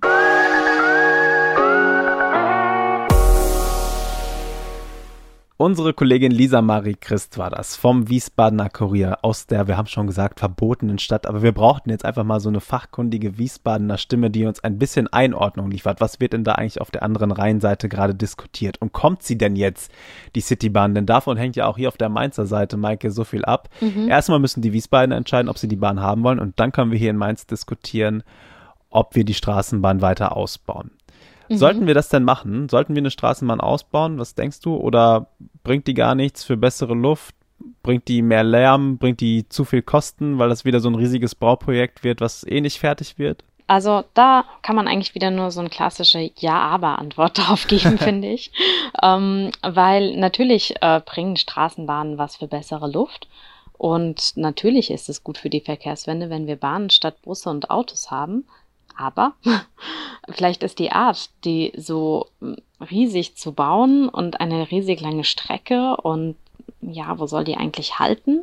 Unsere 5.61 5.93
Kollegin 5.93 6.33
Lisa 6.33 6.63
Marie 6.63 6.97
Christ 6.99 7.37
war 7.37 7.51
das 7.51 7.77
vom 7.77 8.09
Wiesbadener 8.09 8.71
Kurier 8.71 9.19
aus 9.21 9.47
der, 9.47 9.69
wir 9.69 9.77
haben 9.77 9.89
schon 9.89 10.07
gesagt, 10.07 10.41
verbotenen 10.41 10.99
Stadt. 10.99 11.27
Aber 11.27 11.43
wir 11.43 11.53
brauchten 11.53 11.91
jetzt 11.91 12.07
einfach 12.07 12.25
mal 12.25 12.41
so 12.41 12.49
eine 12.49 12.63
fachkundige 12.63 13.37
Wiesbadener 13.37 13.99
Stimme, 13.99 14.31
die 14.31 14.47
uns 14.47 14.65
ein 14.65 14.79
bisschen 14.79 15.09
Einordnung 15.09 15.71
liefert. 15.71 16.01
Was 16.01 16.19
wird 16.19 16.33
denn 16.33 16.45
da 16.45 16.53
eigentlich 16.53 16.81
auf 16.81 16.91
der 16.91 17.03
anderen 17.03 17.31
Rheinseite 17.31 17.91
gerade 17.91 18.15
diskutiert? 18.15 18.81
Und 18.81 18.95
kommt 18.95 19.23
sie 19.23 19.37
denn 19.37 19.55
jetzt, 19.55 19.93
die 20.35 20.41
Citybahn? 20.41 20.95
Denn 20.95 21.05
davon 21.05 21.37
hängt 21.37 21.57
ja 21.57 21.67
auch 21.67 21.77
hier 21.77 21.89
auf 21.89 21.99
der 21.99 22.09
Mainzer 22.09 22.47
Seite, 22.47 22.79
Maike, 22.79 23.11
so 23.11 23.25
viel 23.25 23.45
ab. 23.45 23.69
Mhm. 23.83 24.09
Erstmal 24.09 24.39
müssen 24.39 24.63
die 24.63 24.73
Wiesbadener 24.73 25.17
entscheiden, 25.17 25.51
ob 25.51 25.59
sie 25.59 25.69
die 25.69 25.77
Bahn 25.77 26.01
haben 26.01 26.23
wollen. 26.23 26.41
Und 26.41 26.59
dann 26.59 26.73
können 26.73 26.91
wir 26.91 26.99
hier 26.99 27.11
in 27.11 27.19
Mainz 27.19 27.47
diskutieren, 27.47 28.23
ob 28.89 29.15
wir 29.15 29.25
die 29.25 29.35
Straßenbahn 29.35 30.01
weiter 30.01 30.37
ausbauen. 30.39 30.91
Mhm. 31.51 31.57
Sollten 31.57 31.87
wir 31.87 31.95
das 31.95 32.09
denn 32.09 32.25
machen? 32.25 32.69
Sollten 32.69 32.95
wir 32.95 33.03
eine 33.03 33.11
Straßenbahn 33.11 33.61
ausbauen? 33.61 34.19
Was 34.19 34.35
denkst 34.35 34.61
du? 34.61 34.77
Oder 34.77 35.27
bringt 35.65 35.87
die 35.87 35.95
gar 35.95 36.15
nichts 36.15 36.45
für 36.45 36.57
bessere 36.57 36.95
Luft? 36.95 37.35
Bringt 37.83 38.09
die 38.09 38.23
mehr 38.23 38.45
Lärm? 38.45 38.99
Bringt 38.99 39.21
die 39.21 39.49
zu 39.49 39.65
viel 39.65 39.83
Kosten, 39.83 40.39
weil 40.39 40.49
das 40.49 40.65
wieder 40.65 40.81
so 40.81 40.89
ein 40.89 40.95
riesiges 40.95 41.35
Bauprojekt 41.35 42.05
wird, 42.05 42.21
was 42.21 42.47
eh 42.47 42.61
nicht 42.61 42.79
fertig 42.79 43.19
wird? 43.19 43.45
Also 43.67 44.05
da 44.15 44.45
kann 44.63 44.77
man 44.77 44.89
eigentlich 44.89 45.15
wieder 45.15 45.31
nur 45.31 45.51
so 45.51 45.61
eine 45.61 45.69
klassische 45.71 46.31
Ja-Aber-Antwort 46.37 47.39
drauf 47.39 47.67
geben, 47.67 47.99
finde 47.99 48.29
ich. 48.29 48.53
Ähm, 49.03 49.51
weil 49.63 50.17
natürlich 50.17 50.75
äh, 50.81 51.01
bringen 51.05 51.37
Straßenbahnen 51.37 52.17
was 52.17 52.37
für 52.37 52.47
bessere 52.47 52.91
Luft. 52.91 53.29
Und 53.77 54.37
natürlich 54.37 54.91
ist 54.91 55.09
es 55.09 55.25
gut 55.25 55.39
für 55.39 55.51
die 55.51 55.63
Verkehrswende, 55.63 56.31
wenn 56.31 56.47
wir 56.47 56.57
Bahnen 56.57 56.91
statt 56.91 57.23
Busse 57.23 57.49
und 57.49 57.71
Autos 57.71 58.11
haben. 58.11 58.45
Aber 58.97 59.35
vielleicht 60.29 60.63
ist 60.63 60.79
die 60.79 60.93
Art, 60.93 61.31
die 61.45 61.73
so 61.77 62.27
hm, 62.41 62.57
riesig 62.91 63.37
zu 63.37 63.53
bauen 63.53 64.09
und 64.09 64.41
eine 64.41 64.71
riesig 64.71 65.01
lange 65.01 65.25
Strecke 65.25 65.97
und 65.97 66.37
ja, 66.81 67.19
wo 67.19 67.27
soll 67.27 67.45
die 67.45 67.57
eigentlich 67.57 67.99
halten? 67.99 68.43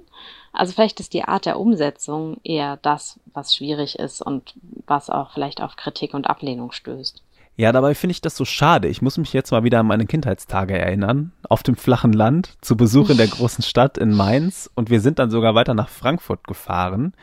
Also 0.53 0.74
vielleicht 0.74 1.00
ist 1.00 1.13
die 1.13 1.24
Art 1.24 1.45
der 1.45 1.60
Umsetzung 1.60 2.38
eher 2.43 2.77
das, 2.77 3.19
was 3.33 3.55
schwierig 3.55 3.98
ist 3.98 4.21
und 4.21 4.53
was 4.86 5.10
auch 5.10 5.31
vielleicht 5.31 5.62
auf 5.62 5.75
Kritik 5.75 6.13
und 6.13 6.29
Ablehnung 6.29 6.71
stößt. 6.71 7.21
Ja, 7.55 7.71
dabei 7.71 7.95
finde 7.95 8.12
ich 8.12 8.21
das 8.21 8.38
so 8.38 8.45
schade. 8.45 8.88
Ich 8.88 9.01
muss 9.01 9.17
mich 9.17 9.33
jetzt 9.33 9.50
mal 9.50 9.63
wieder 9.63 9.79
an 9.79 9.88
meine 9.88 10.05
Kindheitstage 10.05 10.77
erinnern. 10.77 11.31
Auf 11.50 11.63
dem 11.63 11.75
flachen 11.75 12.13
Land, 12.13 12.55
zu 12.62 12.77
Besuch 12.77 13.10
in 13.10 13.17
der 13.17 13.27
großen 13.27 13.63
Stadt 13.63 13.98
in 13.98 14.13
Mainz. 14.13 14.69
Und 14.75 14.91
wir 14.91 15.01
sind 15.01 15.17
dann 15.17 15.31
sogar 15.31 15.55
weiter 15.55 15.74
nach 15.74 15.89
Frankfurt 15.89 16.48
gefahren 16.48 17.13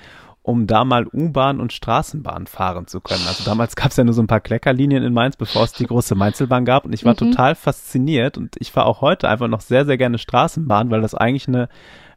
um 0.45 0.67
da 0.67 0.85
mal 0.85 1.07
U-Bahn 1.07 1.59
und 1.59 1.73
Straßenbahn 1.73 2.47
fahren 2.47 2.87
zu 2.87 3.01
können. 3.01 3.27
Also 3.27 3.45
damals 3.45 3.77
gab 3.77 3.91
es 3.91 3.97
ja 3.97 4.05
nur 4.05 4.13
so 4.13 4.23
ein 4.23 4.27
paar 4.27 4.43
Kleckerlinien 4.43 5.03
in 5.03 5.15
Mainz, 5.15 5.37
bevor 5.37 5.65
es 5.65 5.73
die 5.73 5.87
große 5.87 6.15
Mainzelbahn 6.15 6.67
gab. 6.67 6.85
Und 6.85 6.93
ich 6.93 7.07
war 7.07 7.15
mhm. 7.15 7.31
total 7.31 7.55
fasziniert 7.55 8.37
und 8.37 8.55
ich 8.59 8.71
fahre 8.71 8.87
auch 8.87 9.01
heute 9.01 9.27
einfach 9.27 9.49
noch 9.49 9.63
sehr, 9.63 9.87
sehr 9.87 9.97
gerne 9.97 10.19
Straßenbahn, 10.19 10.91
weil 10.91 11.01
das 11.01 11.15
eigentlich 11.15 11.49
eine 11.49 11.71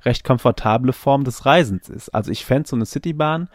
recht 0.03 0.25
komfortable 0.25 0.91
Form 0.91 1.23
des 1.23 1.45
Reisens 1.45 1.87
ist. 1.87 2.09
Also 2.09 2.29
ich 2.29 2.43
fände 2.43 2.67
so 2.67 2.75
eine 2.75 2.85
Citybahn 2.85 3.47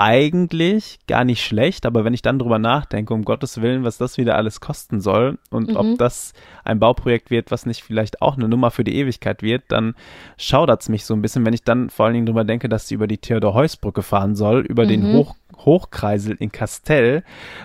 eigentlich 0.00 0.98
gar 1.06 1.24
nicht 1.26 1.44
schlecht, 1.44 1.84
aber 1.84 2.06
wenn 2.06 2.14
ich 2.14 2.22
dann 2.22 2.38
drüber 2.38 2.58
nachdenke, 2.58 3.12
um 3.12 3.22
Gottes 3.22 3.60
Willen, 3.60 3.84
was 3.84 3.98
das 3.98 4.16
wieder 4.16 4.34
alles 4.34 4.60
kosten 4.60 5.02
soll 5.02 5.38
und 5.50 5.68
mhm. 5.68 5.76
ob 5.76 5.98
das 5.98 6.32
ein 6.64 6.78
Bauprojekt 6.78 7.30
wird, 7.30 7.50
was 7.50 7.66
nicht 7.66 7.82
vielleicht 7.82 8.22
auch 8.22 8.38
eine 8.38 8.48
Nummer 8.48 8.70
für 8.70 8.82
die 8.82 8.96
Ewigkeit 8.96 9.42
wird, 9.42 9.64
dann 9.68 9.94
schaudert 10.38 10.80
es 10.80 10.88
mich 10.88 11.04
so 11.04 11.12
ein 11.12 11.20
bisschen, 11.20 11.44
wenn 11.44 11.52
ich 11.52 11.64
dann 11.64 11.90
vor 11.90 12.06
allen 12.06 12.14
Dingen 12.14 12.24
drüber 12.24 12.44
denke, 12.44 12.70
dass 12.70 12.88
sie 12.88 12.94
über 12.94 13.06
die 13.06 13.18
Theodor-Heuss-Brücke 13.18 14.02
fahren 14.02 14.36
soll, 14.36 14.60
über 14.60 14.84
mhm. 14.84 14.88
den 14.88 15.12
Hoch 15.12 15.34
Hochkreisel 15.66 16.36
in 16.36 16.50
Castell, 16.50 17.22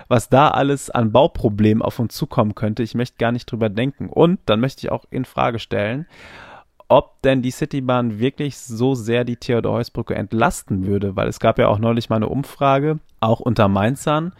was 0.08 0.28
da 0.28 0.48
alles 0.48 0.90
an 0.90 1.12
Bauproblemen 1.12 1.82
auf 1.82 1.98
uns 1.98 2.14
zukommen 2.14 2.54
könnte. 2.54 2.82
Ich 2.82 2.94
möchte 2.94 3.16
gar 3.16 3.32
nicht 3.32 3.50
drüber 3.50 3.70
denken. 3.70 4.10
Und 4.10 4.38
dann 4.44 4.60
möchte 4.60 4.86
ich 4.86 4.92
auch 4.92 5.06
in 5.10 5.24
Frage 5.24 5.58
stellen, 5.58 6.06
ob 6.88 7.20
denn 7.22 7.42
die 7.42 7.50
Citybahn 7.50 8.18
wirklich 8.18 8.56
so 8.58 8.94
sehr 8.94 9.24
die 9.24 9.36
Theodor-Heuss-Brücke 9.36 10.14
entlasten 10.14 10.86
würde, 10.86 11.16
weil 11.16 11.28
es 11.28 11.40
gab 11.40 11.58
ja 11.58 11.68
auch 11.68 11.78
neulich 11.78 12.08
mal 12.08 12.16
eine 12.16 12.28
Umfrage, 12.28 12.98
auch 13.20 13.40
unter 13.40 13.68
Mainzern, 13.68 14.32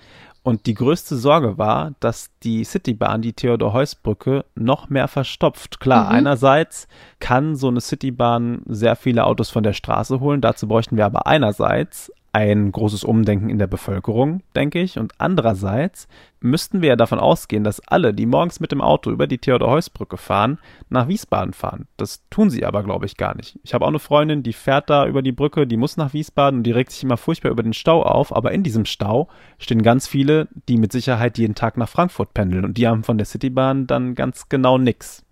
und 0.43 0.67
die 0.67 0.75
größte 0.75 1.17
Sorge 1.17 1.59
war, 1.59 1.95
dass 1.99 2.31
die 2.45 2.62
Citybahn 2.62 3.21
die 3.21 3.33
Theodor-Heuss-Brücke 3.33 4.45
noch 4.55 4.88
mehr 4.88 5.09
verstopft. 5.09 5.81
Klar, 5.81 6.05
mhm. 6.05 6.19
einerseits 6.19 6.87
kann 7.19 7.57
so 7.57 7.67
eine 7.67 7.81
Citybahn 7.81 8.62
sehr 8.67 8.95
viele 8.95 9.25
Autos 9.25 9.50
von 9.50 9.65
der 9.65 9.73
Straße 9.73 10.21
holen, 10.21 10.41
dazu 10.41 10.69
bräuchten 10.69 10.97
wir 10.97 11.07
aber 11.07 11.26
einerseits 11.26 12.12
ein 12.37 12.71
großes 12.71 13.02
Umdenken 13.02 13.49
in 13.49 13.57
der 13.57 13.66
Bevölkerung, 13.66 14.43
denke 14.55 14.78
ich. 14.78 14.99
Und 14.99 15.14
andererseits 15.16 16.07
müssten 16.40 16.83
wir 16.83 16.90
ja 16.90 16.97
davon 16.97 17.19
ausgehen, 17.19 17.64
dass 17.64 17.81
alle, 17.88 18.12
die 18.12 18.26
morgens 18.26 18.61
mit 18.61 18.73
dem 18.73 18.83
Auto 18.83 19.11
über 19.11 19.26
die 19.26 19.38
Theodor-Heuss-Brücke 19.38 20.19
fahren, 20.19 20.59
nach 20.90 21.09
Wiesbaden 21.09 21.55
fahren. 21.55 21.88
Das 21.97 22.28
tun 22.28 22.50
sie 22.50 22.66
aber, 22.66 22.83
glaube 22.83 23.07
ich, 23.07 23.16
gar 23.16 23.35
nicht. 23.35 23.59
Ich 23.62 23.73
habe 23.73 23.87
auch 23.87 23.88
eine 23.88 23.99
Freundin, 23.99 24.43
die 24.43 24.52
fährt 24.52 24.90
da 24.90 25.07
über 25.07 25.23
die 25.23 25.33
Brücke, 25.33 25.66
die 25.66 25.78
muss 25.78 25.97
nach 25.97 26.12
Wiesbaden 26.12 26.59
und 26.59 26.64
die 26.64 26.73
regt 26.73 26.93
sich 26.93 27.02
immer 27.02 27.16
furchtbar 27.16 27.50
über 27.50 27.62
den 27.62 27.73
Stau 27.73 28.02
auf. 28.02 28.37
Aber 28.37 28.52
in 28.52 28.62
diesem 28.62 28.85
Stau 28.85 29.28
stehen 29.59 29.81
ganz 29.81 30.07
viele, 30.07 30.49
die 30.69 30.76
mit 30.76 30.93
Sicherheit 30.93 31.38
jeden 31.38 31.55
Tag 31.55 31.78
nach 31.78 31.88
Frankfurt 31.88 32.35
pendeln 32.35 32.66
und 32.66 32.76
die 32.76 32.87
haben 32.87 33.02
von 33.02 33.16
der 33.16 33.26
Citybahn 33.26 33.87
dann 33.87 34.14
ganz 34.14 34.50
genau 34.50 34.76
nichts. 34.76 35.25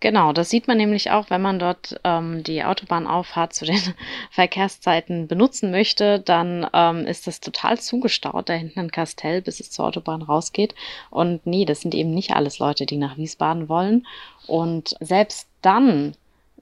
Genau, 0.00 0.34
das 0.34 0.50
sieht 0.50 0.68
man 0.68 0.76
nämlich 0.76 1.10
auch, 1.10 1.30
wenn 1.30 1.40
man 1.40 1.58
dort 1.58 1.98
ähm, 2.04 2.42
die 2.42 2.62
Autobahnauffahrt 2.62 3.54
zu 3.54 3.64
den 3.64 3.80
Verkehrszeiten 4.30 5.26
benutzen 5.26 5.70
möchte, 5.70 6.20
dann 6.20 6.68
ähm, 6.74 7.06
ist 7.06 7.26
das 7.26 7.40
total 7.40 7.78
zugestaut 7.78 8.50
da 8.50 8.52
hinten 8.52 8.80
in 8.80 8.92
Kastell, 8.92 9.40
bis 9.40 9.58
es 9.58 9.70
zur 9.70 9.86
Autobahn 9.86 10.20
rausgeht. 10.20 10.74
Und 11.10 11.46
nee, 11.46 11.64
das 11.64 11.80
sind 11.80 11.94
eben 11.94 12.10
nicht 12.10 12.32
alles 12.32 12.58
Leute, 12.58 12.84
die 12.84 12.98
nach 12.98 13.16
Wiesbaden 13.16 13.70
wollen. 13.70 14.06
Und 14.46 14.96
selbst 15.00 15.48
dann 15.62 16.14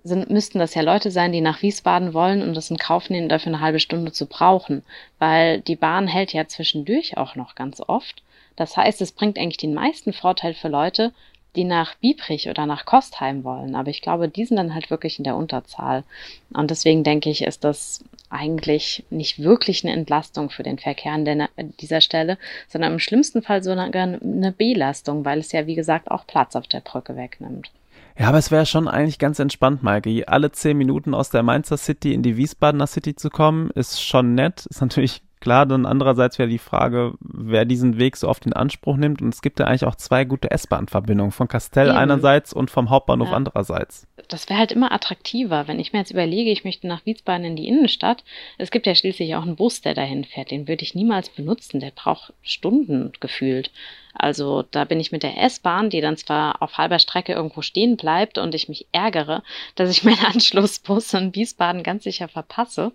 sind, 0.05 0.31
müssten 0.31 0.61
das 0.61 0.75
ja 0.75 0.83
Leute 0.83 1.11
sein, 1.11 1.33
die 1.33 1.41
nach 1.41 1.61
Wiesbaden 1.61 2.14
wollen 2.14 2.41
und 2.41 2.55
das 2.55 2.71
in 2.71 2.76
Kauf 2.76 3.11
nehmen, 3.11 3.29
dafür 3.29 3.53
eine 3.53 3.61
halbe 3.61 3.81
Stunde 3.81 4.12
zu 4.12 4.26
brauchen. 4.26 4.85
Weil 5.19 5.61
die 5.61 5.76
Bahn 5.76 6.07
hält 6.07 6.33
ja 6.33 6.47
zwischendurch 6.47 7.17
auch 7.17 7.35
noch 7.35 7.57
ganz 7.57 7.81
oft. 7.85 8.23
Das 8.55 8.76
heißt, 8.76 9.00
es 9.00 9.11
bringt 9.11 9.38
eigentlich 9.38 9.57
den 9.57 9.75
meisten 9.75 10.12
Vorteil 10.12 10.55
für 10.55 10.69
Leute, 10.69 11.12
die 11.57 11.65
nach 11.65 11.95
Biebrich 11.97 12.49
oder 12.49 12.67
nach 12.67 12.85
Kostheim 12.85 13.45
wollen. 13.45 13.75
Aber 13.75 13.91
ich 13.91 14.03
glaube, 14.03 14.29
die 14.29 14.45
sind 14.45 14.57
dann 14.57 14.75
halt 14.75 14.91
wirklich 14.91 15.19
in 15.19 15.25
der 15.25 15.37
Unterzahl. 15.37 16.05
Und 16.53 16.71
deswegen 16.71 17.05
denke 17.05 17.31
ich, 17.31 17.43
ist 17.43 17.65
das 17.65 18.05
eigentlich 18.31 19.05
nicht 19.11 19.39
wirklich 19.39 19.85
eine 19.85 19.95
Entlastung 19.95 20.51
für 20.51 20.63
den 20.63 20.79
Verkehr 20.79 21.13
an 21.13 21.49
dieser 21.81 22.01
Stelle, 22.01 22.39
sondern 22.69 22.93
im 22.95 22.99
schlimmsten 22.99 23.43
Fall 23.43 23.63
sogar 23.63 23.85
eine 23.85 24.55
Belastung, 24.57 25.25
weil 25.25 25.39
es 25.39 25.53
ja, 25.53 25.67
wie 25.67 25.77
gesagt, 25.77 26.11
auch 26.11 26.27
Platz 26.27 26.57
auf 26.57 26.67
der 26.67 26.81
Brücke 26.81 27.17
wegnimmt. 27.17 27.71
Ja, 28.19 28.29
aber 28.29 28.39
es 28.39 28.51
wäre 28.53 28.67
schon 28.67 28.87
eigentlich 28.87 29.19
ganz 29.19 29.41
entspannt, 29.41 29.83
Maike. 29.83 30.29
Alle 30.29 30.53
zehn 30.53 30.77
Minuten 30.79 31.15
aus 31.15 31.31
der 31.31 31.43
Mainzer 31.43 31.77
City 31.77 32.15
in 32.15 32.23
die 32.23 32.37
Wiesbadener 32.37 32.87
City 32.87 33.17
zu 33.17 33.29
kommen, 33.29 33.71
ist 33.71 34.01
schon 34.01 34.35
nett. 34.35 34.67
Ist 34.67 34.81
natürlich 34.81 35.23
Klar, 35.45 35.67
dann 35.67 35.85
andererseits 35.85 36.39
wäre 36.39 36.49
die 36.49 36.57
Frage, 36.57 37.13
wer 37.21 37.67
diesen 37.67 37.99
Weg 37.99 38.17
so 38.17 38.31
oft 38.31 38.47
in 38.47 38.55
Anspruch 38.55 38.97
nimmt. 38.97 39.21
Und 39.21 39.29
es 39.29 39.43
gibt 39.43 39.61
ja 39.61 39.67
eigentlich 39.67 39.85
auch 39.85 39.95
zwei 39.95 40.25
gute 40.25 40.51
S-Bahn-Verbindungen, 40.51 41.33
von 41.33 41.49
Kastell 41.49 41.89
Eben. 41.89 41.99
einerseits 41.99 42.55
und 42.55 42.71
vom 42.71 42.89
Hauptbahnhof 42.89 43.29
ja. 43.29 43.35
andererseits. 43.35 44.07
Das 44.29 44.49
wäre 44.49 44.59
halt 44.59 44.73
immer 44.73 44.91
attraktiver, 44.91 45.69
wenn 45.69 45.81
ich 45.81 45.93
mir 45.93 45.99
jetzt 45.99 46.13
überlege, 46.13 46.51
ich 46.51 46.65
möchte 46.65 46.87
nach 46.87 47.05
Wiesbaden 47.05 47.45
in 47.45 47.57
die 47.57 47.69
Innenstadt. 47.69 48.25
Es 48.57 48.71
gibt 48.71 48.87
ja 48.87 48.95
schließlich 48.95 49.35
auch 49.35 49.43
einen 49.43 49.57
Bus, 49.57 49.83
der 49.83 49.93
dahin 49.93 50.25
fährt. 50.25 50.51
Den 50.51 50.67
würde 50.67 50.83
ich 50.83 50.95
niemals 50.95 51.29
benutzen. 51.29 51.79
Der 51.79 51.91
braucht 51.91 52.33
Stunden 52.41 53.13
gefühlt. 53.21 53.71
Also 54.15 54.63
da 54.71 54.85
bin 54.85 55.01
ich 55.01 55.13
mit 55.13 55.25
der 55.25 55.37
S-Bahn, 55.43 55.91
die 55.91 56.01
dann 56.01 56.17
zwar 56.17 56.63
auf 56.63 56.79
halber 56.79 57.01
Strecke 57.01 57.33
irgendwo 57.33 57.61
stehen 57.61 57.97
bleibt 57.97 58.39
und 58.39 58.55
ich 58.55 58.69
mich 58.69 58.87
ärgere, 58.93 59.43
dass 59.75 59.91
ich 59.91 60.05
meinen 60.05 60.25
Anschlussbus 60.33 61.13
in 61.13 61.35
Wiesbaden 61.35 61.83
ganz 61.83 62.05
sicher 62.05 62.29
verpasse, 62.29 62.93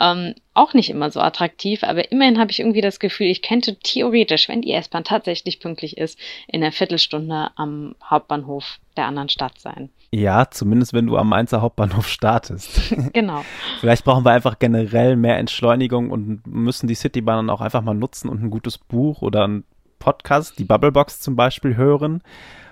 ähm, 0.00 0.34
auch 0.54 0.74
nicht 0.74 0.90
immer 0.90 1.10
so 1.10 1.20
attraktiv, 1.20 1.82
aber 1.82 2.12
immerhin 2.12 2.38
habe 2.38 2.50
ich 2.50 2.60
irgendwie 2.60 2.80
das 2.80 3.00
Gefühl, 3.00 3.28
ich 3.28 3.42
könnte 3.42 3.76
theoretisch, 3.76 4.48
wenn 4.48 4.62
die 4.62 4.72
S-Bahn 4.72 5.04
tatsächlich 5.04 5.60
pünktlich 5.60 5.96
ist, 5.96 6.18
in 6.46 6.62
einer 6.62 6.72
Viertelstunde 6.72 7.50
am 7.56 7.94
Hauptbahnhof 8.04 8.78
der 8.96 9.06
anderen 9.06 9.30
Stadt 9.30 9.58
sein. 9.58 9.88
Ja, 10.10 10.50
zumindest 10.50 10.92
wenn 10.92 11.06
du 11.06 11.16
am 11.16 11.30
Mainzer 11.30 11.62
Hauptbahnhof 11.62 12.08
startest. 12.08 12.94
Genau. 13.12 13.44
Vielleicht 13.80 14.04
brauchen 14.04 14.24
wir 14.24 14.32
einfach 14.32 14.58
generell 14.58 15.16
mehr 15.16 15.38
Entschleunigung 15.38 16.10
und 16.10 16.46
müssen 16.46 16.86
die 16.86 16.94
Citybahnen 16.94 17.50
auch 17.50 17.60
einfach 17.60 17.82
mal 17.82 17.94
nutzen 17.94 18.28
und 18.28 18.42
ein 18.42 18.50
gutes 18.50 18.78
Buch 18.78 19.22
oder 19.22 19.46
ein 19.46 19.64
Podcast, 19.98 20.58
die 20.58 20.64
Bubblebox 20.64 21.20
zum 21.20 21.36
Beispiel, 21.36 21.76
hören 21.76 22.22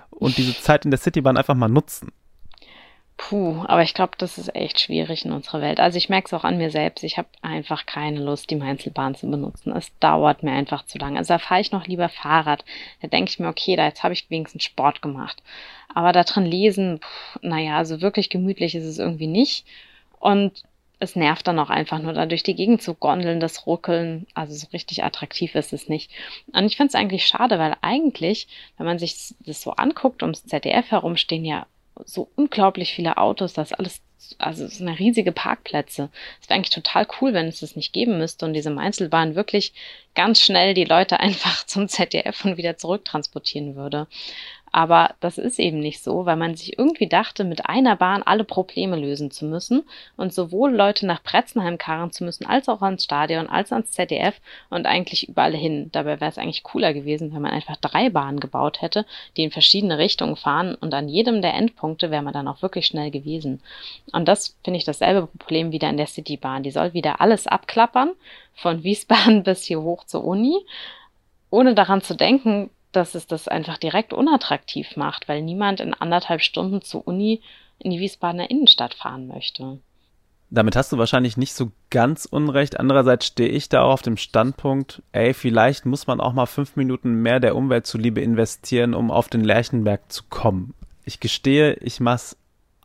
und 0.09 0.37
diese 0.37 0.53
Zeit 0.59 0.85
in 0.85 0.91
der 0.91 0.99
Citybahn 0.99 1.37
einfach 1.37 1.55
mal 1.55 1.69
nutzen. 1.69 2.11
Puh, 3.23 3.63
aber 3.67 3.83
ich 3.83 3.93
glaube, 3.93 4.13
das 4.17 4.39
ist 4.39 4.55
echt 4.55 4.79
schwierig 4.79 5.25
in 5.25 5.31
unserer 5.31 5.61
Welt. 5.61 5.79
Also 5.79 5.95
ich 5.95 6.09
merke 6.09 6.25
es 6.25 6.33
auch 6.33 6.43
an 6.43 6.57
mir 6.57 6.71
selbst. 6.71 7.03
Ich 7.03 7.19
habe 7.19 7.27
einfach 7.43 7.85
keine 7.85 8.19
Lust, 8.19 8.49
die 8.49 8.55
Mainzelbahn 8.55 9.13
zu 9.13 9.29
benutzen. 9.29 9.71
Es 9.73 9.95
dauert 9.99 10.41
mir 10.41 10.51
einfach 10.51 10.85
zu 10.85 10.97
lange. 10.97 11.19
Also 11.19 11.35
da 11.35 11.37
fahre 11.37 11.61
ich 11.61 11.71
noch 11.71 11.85
lieber 11.85 12.09
Fahrrad. 12.09 12.65
Da 12.99 13.07
denke 13.07 13.29
ich 13.29 13.37
mir, 13.37 13.47
okay, 13.47 13.75
da 13.75 13.85
jetzt 13.85 14.01
habe 14.01 14.15
ich 14.15 14.29
wenigstens 14.31 14.63
Sport 14.63 15.03
gemacht. 15.03 15.43
Aber 15.93 16.13
da 16.13 16.23
drin 16.23 16.47
lesen, 16.47 16.99
naja, 17.43 17.77
also 17.77 18.01
wirklich 18.01 18.31
gemütlich 18.31 18.73
ist 18.73 18.85
es 18.85 18.97
irgendwie 18.97 19.27
nicht. 19.27 19.67
Und 20.19 20.63
es 20.99 21.15
nervt 21.15 21.47
dann 21.47 21.59
auch 21.59 21.69
einfach 21.69 21.99
nur, 21.99 22.13
da 22.13 22.25
durch 22.25 22.43
die 22.43 22.55
Gegend 22.55 22.81
zu 22.81 22.95
gondeln, 22.95 23.39
das 23.39 23.67
Ruckeln. 23.67 24.25
Also 24.33 24.55
so 24.55 24.67
richtig 24.73 25.03
attraktiv 25.03 25.53
ist 25.53 25.73
es 25.73 25.87
nicht. 25.87 26.09
Und 26.53 26.65
ich 26.65 26.75
finde 26.75 26.89
es 26.89 26.95
eigentlich 26.95 27.27
schade, 27.27 27.59
weil 27.59 27.75
eigentlich, 27.81 28.47
wenn 28.77 28.87
man 28.87 28.97
sich 28.97 29.35
das 29.45 29.61
so 29.61 29.73
anguckt, 29.73 30.23
ums 30.23 30.43
ZDF 30.47 30.89
herum 30.89 31.17
stehen 31.17 31.45
ja 31.45 31.67
so 32.05 32.29
unglaublich 32.35 32.93
viele 32.93 33.17
Autos, 33.17 33.53
das 33.53 33.73
alles, 33.73 34.01
also 34.37 34.65
es 34.65 34.77
sind 34.77 34.89
riesige 34.89 35.31
Parkplätze. 35.31 36.09
Es 36.41 36.49
wäre 36.49 36.57
eigentlich 36.57 36.73
total 36.73 37.07
cool, 37.19 37.33
wenn 37.33 37.47
es 37.47 37.59
das 37.59 37.75
nicht 37.75 37.93
geben 37.93 38.17
müsste 38.17 38.45
und 38.45 38.53
diese 38.53 38.69
Mainzelbahn 38.69 39.35
wirklich 39.35 39.73
ganz 40.15 40.39
schnell 40.41 40.73
die 40.73 40.85
Leute 40.85 41.19
einfach 41.21 41.65
zum 41.65 41.87
ZDF 41.87 42.45
und 42.45 42.57
wieder 42.57 42.77
zurücktransportieren 42.77 43.75
würde. 43.75 44.07
Aber 44.71 45.15
das 45.19 45.37
ist 45.37 45.59
eben 45.59 45.79
nicht 45.79 46.01
so, 46.01 46.25
weil 46.25 46.37
man 46.37 46.55
sich 46.55 46.79
irgendwie 46.79 47.07
dachte, 47.07 47.43
mit 47.43 47.65
einer 47.67 47.97
Bahn 47.97 48.23
alle 48.23 48.45
Probleme 48.45 48.95
lösen 48.95 49.29
zu 49.29 49.45
müssen 49.45 49.83
und 50.15 50.33
sowohl 50.33 50.73
Leute 50.73 51.05
nach 51.05 51.21
Pretzenheim 51.23 51.77
karren 51.77 52.11
zu 52.11 52.23
müssen, 52.23 52.45
als 52.45 52.69
auch 52.69 52.81
ans 52.81 53.03
Stadion, 53.03 53.47
als 53.47 53.73
ans 53.73 53.91
ZDF 53.91 54.39
und 54.69 54.85
eigentlich 54.85 55.27
überall 55.27 55.55
hin. 55.55 55.89
Dabei 55.91 56.21
wäre 56.21 56.29
es 56.29 56.37
eigentlich 56.37 56.63
cooler 56.63 56.93
gewesen, 56.93 57.33
wenn 57.33 57.41
man 57.41 57.51
einfach 57.51 57.75
drei 57.77 58.09
Bahnen 58.09 58.39
gebaut 58.39 58.81
hätte, 58.81 59.05
die 59.35 59.43
in 59.43 59.51
verschiedene 59.51 59.97
Richtungen 59.97 60.37
fahren 60.37 60.75
und 60.75 60.93
an 60.93 61.09
jedem 61.09 61.41
der 61.41 61.53
Endpunkte 61.53 62.09
wäre 62.09 62.23
man 62.23 62.33
dann 62.33 62.47
auch 62.47 62.61
wirklich 62.61 62.87
schnell 62.87 63.11
gewesen. 63.11 63.61
Und 64.13 64.27
das 64.29 64.57
finde 64.63 64.77
ich 64.77 64.85
dasselbe 64.85 65.27
Problem 65.37 65.73
wieder 65.73 65.89
in 65.89 65.97
der 65.97 66.07
Citybahn. 66.07 66.63
Die 66.63 66.71
soll 66.71 66.93
wieder 66.93 67.19
alles 67.19 67.45
abklappern, 67.45 68.11
von 68.53 68.83
Wiesbaden 68.83 69.43
bis 69.43 69.63
hier 69.63 69.81
hoch 69.81 70.05
zur 70.05 70.23
Uni, 70.23 70.55
ohne 71.49 71.75
daran 71.75 72.01
zu 72.01 72.15
denken, 72.15 72.69
dass 72.91 73.15
es 73.15 73.27
das 73.27 73.47
einfach 73.47 73.77
direkt 73.77 74.13
unattraktiv 74.13 74.95
macht, 74.95 75.27
weil 75.27 75.41
niemand 75.41 75.79
in 75.79 75.93
anderthalb 75.93 76.41
Stunden 76.41 76.81
zur 76.81 77.07
Uni 77.07 77.41
in 77.79 77.91
die 77.91 77.99
Wiesbadener 77.99 78.49
Innenstadt 78.49 78.93
fahren 78.93 79.27
möchte. 79.27 79.79
Damit 80.53 80.75
hast 80.75 80.91
du 80.91 80.97
wahrscheinlich 80.97 81.37
nicht 81.37 81.53
so 81.53 81.71
ganz 81.89 82.25
unrecht. 82.25 82.77
Andererseits 82.77 83.25
stehe 83.27 83.47
ich 83.47 83.69
da 83.69 83.83
auch 83.83 83.93
auf 83.93 84.01
dem 84.01 84.17
Standpunkt, 84.17 85.01
ey, 85.13 85.33
vielleicht 85.33 85.85
muss 85.85 86.07
man 86.07 86.19
auch 86.19 86.33
mal 86.33 86.45
fünf 86.45 86.75
Minuten 86.75 87.13
mehr 87.13 87.39
der 87.39 87.55
Umwelt 87.55 87.87
zuliebe 87.87 88.19
investieren, 88.19 88.93
um 88.93 89.11
auf 89.11 89.29
den 89.29 89.45
Lerchenberg 89.45 90.11
zu 90.11 90.23
kommen. 90.29 90.73
Ich 91.05 91.21
gestehe, 91.21 91.75
ich 91.75 92.01
mach's 92.01 92.35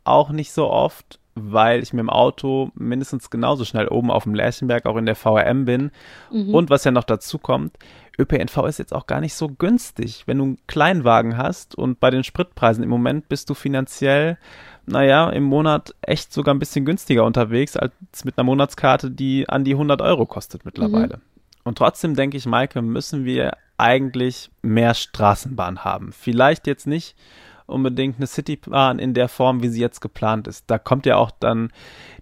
auch 0.05 0.29
nicht 0.29 0.53
so 0.53 0.69
oft, 0.69 1.19
weil 1.35 1.83
ich 1.83 1.91
mit 1.91 1.99
dem 1.99 2.09
Auto 2.09 2.71
mindestens 2.73 3.29
genauso 3.29 3.65
schnell 3.65 3.89
oben 3.89 4.11
auf 4.11 4.23
dem 4.23 4.33
Lerchenberg 4.33 4.85
auch 4.85 4.95
in 4.95 5.05
der 5.05 5.15
VRM 5.15 5.65
bin. 5.65 5.91
Mhm. 6.31 6.55
Und 6.55 6.69
was 6.69 6.85
ja 6.85 6.91
noch 6.91 7.03
dazu 7.03 7.37
kommt, 7.37 7.77
ÖPNV 8.19 8.65
ist 8.67 8.79
jetzt 8.79 8.93
auch 8.93 9.07
gar 9.07 9.21
nicht 9.21 9.35
so 9.35 9.47
günstig. 9.47 10.23
Wenn 10.25 10.39
du 10.39 10.43
einen 10.43 10.57
Kleinwagen 10.67 11.37
hast 11.37 11.75
und 11.75 11.99
bei 11.99 12.09
den 12.09 12.23
Spritpreisen 12.23 12.83
im 12.83 12.89
Moment 12.89 13.29
bist 13.29 13.49
du 13.49 13.53
finanziell, 13.53 14.37
naja, 14.85 15.29
im 15.29 15.43
Monat 15.43 15.93
echt 16.01 16.33
sogar 16.33 16.55
ein 16.55 16.59
bisschen 16.59 16.85
günstiger 16.85 17.25
unterwegs 17.25 17.77
als 17.77 17.93
mit 18.23 18.37
einer 18.37 18.45
Monatskarte, 18.45 19.11
die 19.11 19.47
an 19.47 19.63
die 19.63 19.73
100 19.73 20.01
Euro 20.01 20.25
kostet 20.25 20.65
mittlerweile. 20.65 21.17
Mhm. 21.17 21.21
Und 21.63 21.77
trotzdem 21.77 22.15
denke 22.15 22.37
ich, 22.37 22.45
Maike, 22.45 22.81
müssen 22.81 23.25
wir 23.25 23.51
eigentlich 23.77 24.49
mehr 24.61 24.93
Straßenbahn 24.93 25.83
haben. 25.83 26.11
Vielleicht 26.13 26.65
jetzt 26.65 26.87
nicht 26.87 27.15
unbedingt 27.67 28.17
eine 28.17 28.27
Citybahn 28.27 28.97
in 28.97 29.13
der 29.13 29.27
Form, 29.27 29.61
wie 29.61 29.67
sie 29.67 29.81
jetzt 29.81 29.99
geplant 29.99 30.47
ist. 30.47 30.65
Da 30.67 30.79
kommt 30.79 31.05
ja 31.05 31.17
auch 31.17 31.31
dann 31.31 31.69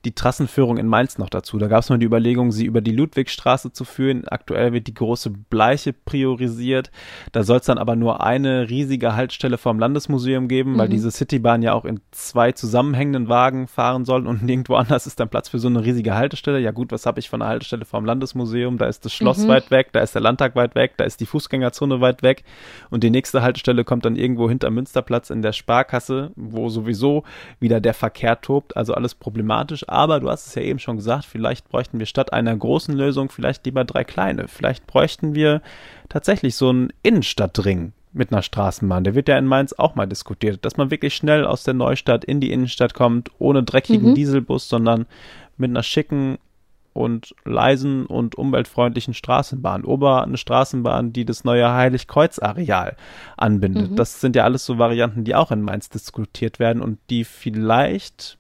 die 0.06 0.14
Trassenführung 0.14 0.78
in 0.78 0.88
Mainz 0.88 1.18
noch 1.18 1.30
dazu. 1.30 1.58
Da 1.58 1.68
gab 1.68 1.82
es 1.82 1.90
mal 1.90 1.98
die 1.98 2.06
Überlegung, 2.06 2.52
sie 2.52 2.66
über 2.66 2.82
die 2.82 2.92
Ludwigstraße 2.92 3.72
zu 3.72 3.86
führen. 3.86 4.28
Aktuell 4.28 4.72
wird 4.74 4.88
die 4.88 4.94
große 4.94 5.32
Bleiche 5.32 5.94
priorisiert. 5.94 6.92
Da 7.32 7.44
soll 7.44 7.58
es 7.58 7.66
dann 7.66 7.78
aber 7.78 7.96
nur 7.96 8.24
eine 8.24 8.70
riesige 8.70 9.16
Haltestelle 9.16 9.58
vom 9.58 9.80
Landesmuseum 9.80 10.48
geben, 10.48 10.74
mhm. 10.74 10.78
weil 10.78 10.90
diese 10.90 11.12
Citybahn 11.12 11.64
ja 11.64 11.74
auch 11.74 11.86
in 11.86 12.00
zwei 12.12 12.52
zusammenhängenden 12.52 13.30
Wagen 13.30 13.68
fahren 13.68 14.06
soll 14.06 14.28
und 14.28 14.44
nirgendwo 14.44 14.76
anders 14.76 15.08
ist 15.08 15.20
dann 15.20 15.30
Platz 15.30 15.50
für 15.50 15.60
so 15.60 15.68
eine 15.68 15.84
riesige 15.84 16.16
Haltestelle. 16.16 16.60
Ja 16.60 16.72
gut, 16.72 16.92
was 16.92 17.06
habe 17.06 17.20
ich 17.20 17.30
von 17.30 17.40
der 17.40 17.50
Haltestelle 17.50 17.86
vom 17.86 18.06
Landesmuseum? 18.06 18.78
Da 18.78 18.88
ist 18.88 19.06
das 19.06 19.14
Schloss 19.14 19.40
mhm. 19.40 19.50
weit 19.50 19.72
weg, 19.72 19.90
da 19.92 20.02
ist 20.02 20.14
der 20.14 20.22
Landtag 20.22 20.56
weit 20.56 20.76
weg, 20.76 20.94
da 20.98 21.04
ist 21.04 21.20
die 21.20 21.26
Fußgängerzone 21.26 22.02
weit 22.02 22.22
weg 22.22 22.44
und 22.90 23.04
die 23.04 23.10
nächste 23.10 23.42
Haltestelle 23.42 23.84
kommt 23.84 24.06
dann 24.06 24.16
irgendwo 24.16 24.50
hinter 24.50 24.70
Münsterplatz 24.70 25.30
in 25.36 25.42
der 25.42 25.54
Sparkasse, 25.54 26.32
wo 26.36 26.70
sowieso 26.70 27.24
wieder 27.60 27.80
der 27.80 27.94
Verkehr 27.94 28.42
tobt, 28.42 28.76
also 28.76 28.94
alles 28.94 29.14
problematisch. 29.14 29.88
Aber 29.88 30.20
du 30.20 30.30
hast 30.30 30.48
es 30.48 30.56
ja 30.56 30.62
eben 30.62 30.80
schon 30.80 30.96
gesagt, 30.96 31.26
vielleicht 31.26 31.70
bräuchten 31.70 32.00
wir 32.00 32.06
statt 32.06 32.34
einer 32.34 32.56
großen 32.56 32.96
Lösung 32.96 33.30
vielleicht 33.30 33.66
lieber 33.66 33.84
drei 33.84 34.04
kleine. 34.04 34.48
Vielleicht 34.48 34.88
bräuchten 34.88 35.36
wir 35.36 35.62
tatsächlich 36.10 36.56
so 36.56 36.70
einen 36.70 36.92
Innenstadtring 37.04 37.94
mit 38.14 38.32
einer 38.32 38.42
Straßenbahn. 38.42 39.04
Der 39.04 39.14
wird 39.14 39.28
ja 39.28 39.38
in 39.38 39.46
Mainz 39.46 39.74
auch 39.74 39.96
mal 39.96 40.06
diskutiert, 40.06 40.64
dass 40.64 40.78
man 40.78 40.90
wirklich 40.90 41.14
schnell 41.16 41.46
aus 41.46 41.64
der 41.64 41.74
Neustadt 41.74 42.24
in 42.24 42.40
die 42.40 42.52
Innenstadt 42.52 42.94
kommt, 42.94 43.30
ohne 43.40 43.62
dreckigen 43.62 44.12
mhm. 44.12 44.16
Dieselbus, 44.16 44.70
sondern 44.70 45.06
mit 45.58 45.70
einer 45.70 45.84
schicken 45.84 46.38
und 46.96 47.36
leisen 47.44 48.06
und 48.06 48.36
umweltfreundlichen 48.36 49.14
Straßenbahn. 49.14 49.84
Oder 49.84 50.24
eine 50.24 50.38
Straßenbahn, 50.38 51.12
die 51.12 51.26
das 51.26 51.44
neue 51.44 51.72
Heiligkreuz-Areal 51.72 52.96
anbindet. 53.36 53.92
Mhm. 53.92 53.96
Das 53.98 54.22
sind 54.22 54.36
ja 54.38 54.46
alles 54.46 54.66
so 54.66 54.78
Varianten, 54.78 55.26
die 55.26 55.36
auch 55.36 55.52
in 55.52 55.62
Mainz 55.62 55.90
diskutiert 55.90 56.58
werden 56.58 56.82
und 56.82 56.98
die 57.10 57.26
vielleicht 57.26 58.38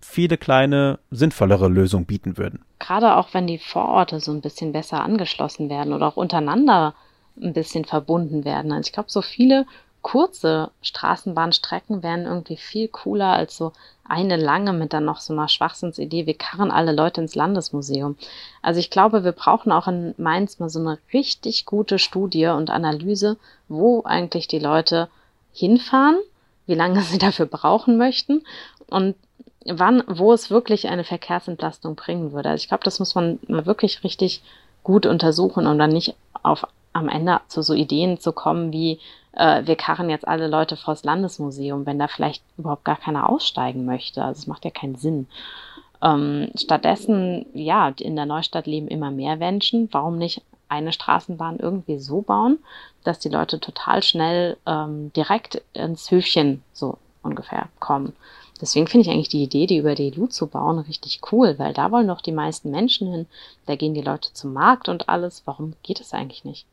viele 0.00 0.38
kleine, 0.38 1.00
sinnvollere 1.10 1.68
Lösungen 1.68 2.06
bieten 2.06 2.38
würden. 2.38 2.60
Gerade 2.78 3.16
auch 3.16 3.34
wenn 3.34 3.48
die 3.48 3.58
Vororte 3.58 4.20
so 4.20 4.30
ein 4.30 4.40
bisschen 4.40 4.72
besser 4.72 5.02
angeschlossen 5.02 5.68
werden 5.68 5.92
oder 5.92 6.06
auch 6.06 6.16
untereinander 6.16 6.94
ein 7.42 7.54
bisschen 7.54 7.84
verbunden 7.84 8.44
werden. 8.44 8.70
Also 8.70 8.86
ich 8.86 8.92
glaube, 8.92 9.10
so 9.10 9.20
viele 9.20 9.66
kurze 10.02 10.70
Straßenbahnstrecken 10.82 12.02
wären 12.02 12.24
irgendwie 12.24 12.56
viel 12.56 12.88
cooler 12.88 13.32
als 13.32 13.56
so 13.56 13.72
eine 14.10 14.36
lange 14.36 14.72
mit 14.72 14.92
dann 14.92 15.04
noch 15.04 15.20
so 15.20 15.32
einer 15.32 15.48
Schwachsinnsidee, 15.48 16.26
wir 16.26 16.34
karren 16.34 16.72
alle 16.72 16.92
Leute 16.92 17.20
ins 17.20 17.36
Landesmuseum. 17.36 18.16
Also 18.60 18.80
ich 18.80 18.90
glaube, 18.90 19.22
wir 19.22 19.32
brauchen 19.32 19.70
auch 19.70 19.86
in 19.86 20.14
Mainz 20.18 20.58
mal 20.58 20.68
so 20.68 20.80
eine 20.80 20.98
richtig 21.12 21.64
gute 21.64 21.98
Studie 21.98 22.46
und 22.46 22.70
Analyse, 22.70 23.36
wo 23.68 24.02
eigentlich 24.04 24.48
die 24.48 24.58
Leute 24.58 25.08
hinfahren, 25.52 26.18
wie 26.66 26.74
lange 26.74 27.00
sie 27.02 27.18
dafür 27.18 27.46
brauchen 27.46 27.98
möchten 27.98 28.42
und 28.88 29.14
wann, 29.64 30.02
wo 30.08 30.32
es 30.32 30.50
wirklich 30.50 30.88
eine 30.88 31.04
Verkehrsentlastung 31.04 31.94
bringen 31.94 32.32
würde. 32.32 32.48
Also 32.48 32.62
ich 32.62 32.68
glaube, 32.68 32.84
das 32.84 32.98
muss 32.98 33.14
man 33.14 33.38
mal 33.46 33.66
wirklich 33.66 34.02
richtig 34.02 34.42
gut 34.82 35.06
untersuchen 35.06 35.66
und 35.66 35.78
dann 35.78 35.90
nicht 35.90 36.14
auf 36.42 36.66
am 37.00 37.08
Ende 37.08 37.40
zu 37.48 37.62
so 37.62 37.74
Ideen 37.74 38.18
zu 38.20 38.32
kommen 38.32 38.72
wie, 38.72 39.00
äh, 39.32 39.66
wir 39.66 39.76
karren 39.76 40.10
jetzt 40.10 40.28
alle 40.28 40.48
Leute 40.48 40.76
vors 40.76 41.04
Landesmuseum, 41.04 41.86
wenn 41.86 41.98
da 41.98 42.08
vielleicht 42.08 42.42
überhaupt 42.58 42.84
gar 42.84 42.96
keiner 42.96 43.28
aussteigen 43.28 43.84
möchte. 43.84 44.22
Also 44.22 44.40
es 44.40 44.46
macht 44.46 44.64
ja 44.64 44.70
keinen 44.70 44.96
Sinn. 44.96 45.26
Ähm, 46.02 46.50
stattdessen, 46.54 47.46
ja, 47.52 47.92
in 47.98 48.16
der 48.16 48.26
Neustadt 48.26 48.66
leben 48.66 48.88
immer 48.88 49.10
mehr 49.10 49.36
Menschen. 49.36 49.88
Warum 49.92 50.18
nicht 50.18 50.42
eine 50.68 50.92
Straßenbahn 50.92 51.58
irgendwie 51.58 51.98
so 51.98 52.22
bauen, 52.22 52.58
dass 53.04 53.18
die 53.18 53.28
Leute 53.28 53.60
total 53.60 54.02
schnell 54.02 54.56
ähm, 54.66 55.12
direkt 55.14 55.62
ins 55.72 56.10
Höfchen 56.10 56.62
so 56.72 56.96
ungefähr 57.22 57.68
kommen. 57.80 58.14
Deswegen 58.60 58.86
finde 58.86 59.06
ich 59.06 59.12
eigentlich 59.12 59.28
die 59.30 59.42
Idee, 59.42 59.66
die 59.66 59.78
über 59.78 59.94
die 59.94 60.10
Lu 60.10 60.26
zu 60.26 60.46
bauen, 60.46 60.78
richtig 60.78 61.20
cool, 61.32 61.58
weil 61.58 61.72
da 61.72 61.90
wollen 61.90 62.08
doch 62.08 62.20
die 62.20 62.32
meisten 62.32 62.70
Menschen 62.70 63.10
hin. 63.10 63.26
Da 63.66 63.74
gehen 63.74 63.94
die 63.94 64.02
Leute 64.02 64.32
zum 64.32 64.52
Markt 64.52 64.88
und 64.88 65.08
alles. 65.08 65.42
Warum 65.46 65.74
geht 65.82 66.00
es 66.00 66.12
eigentlich 66.12 66.44
nicht? 66.44 66.66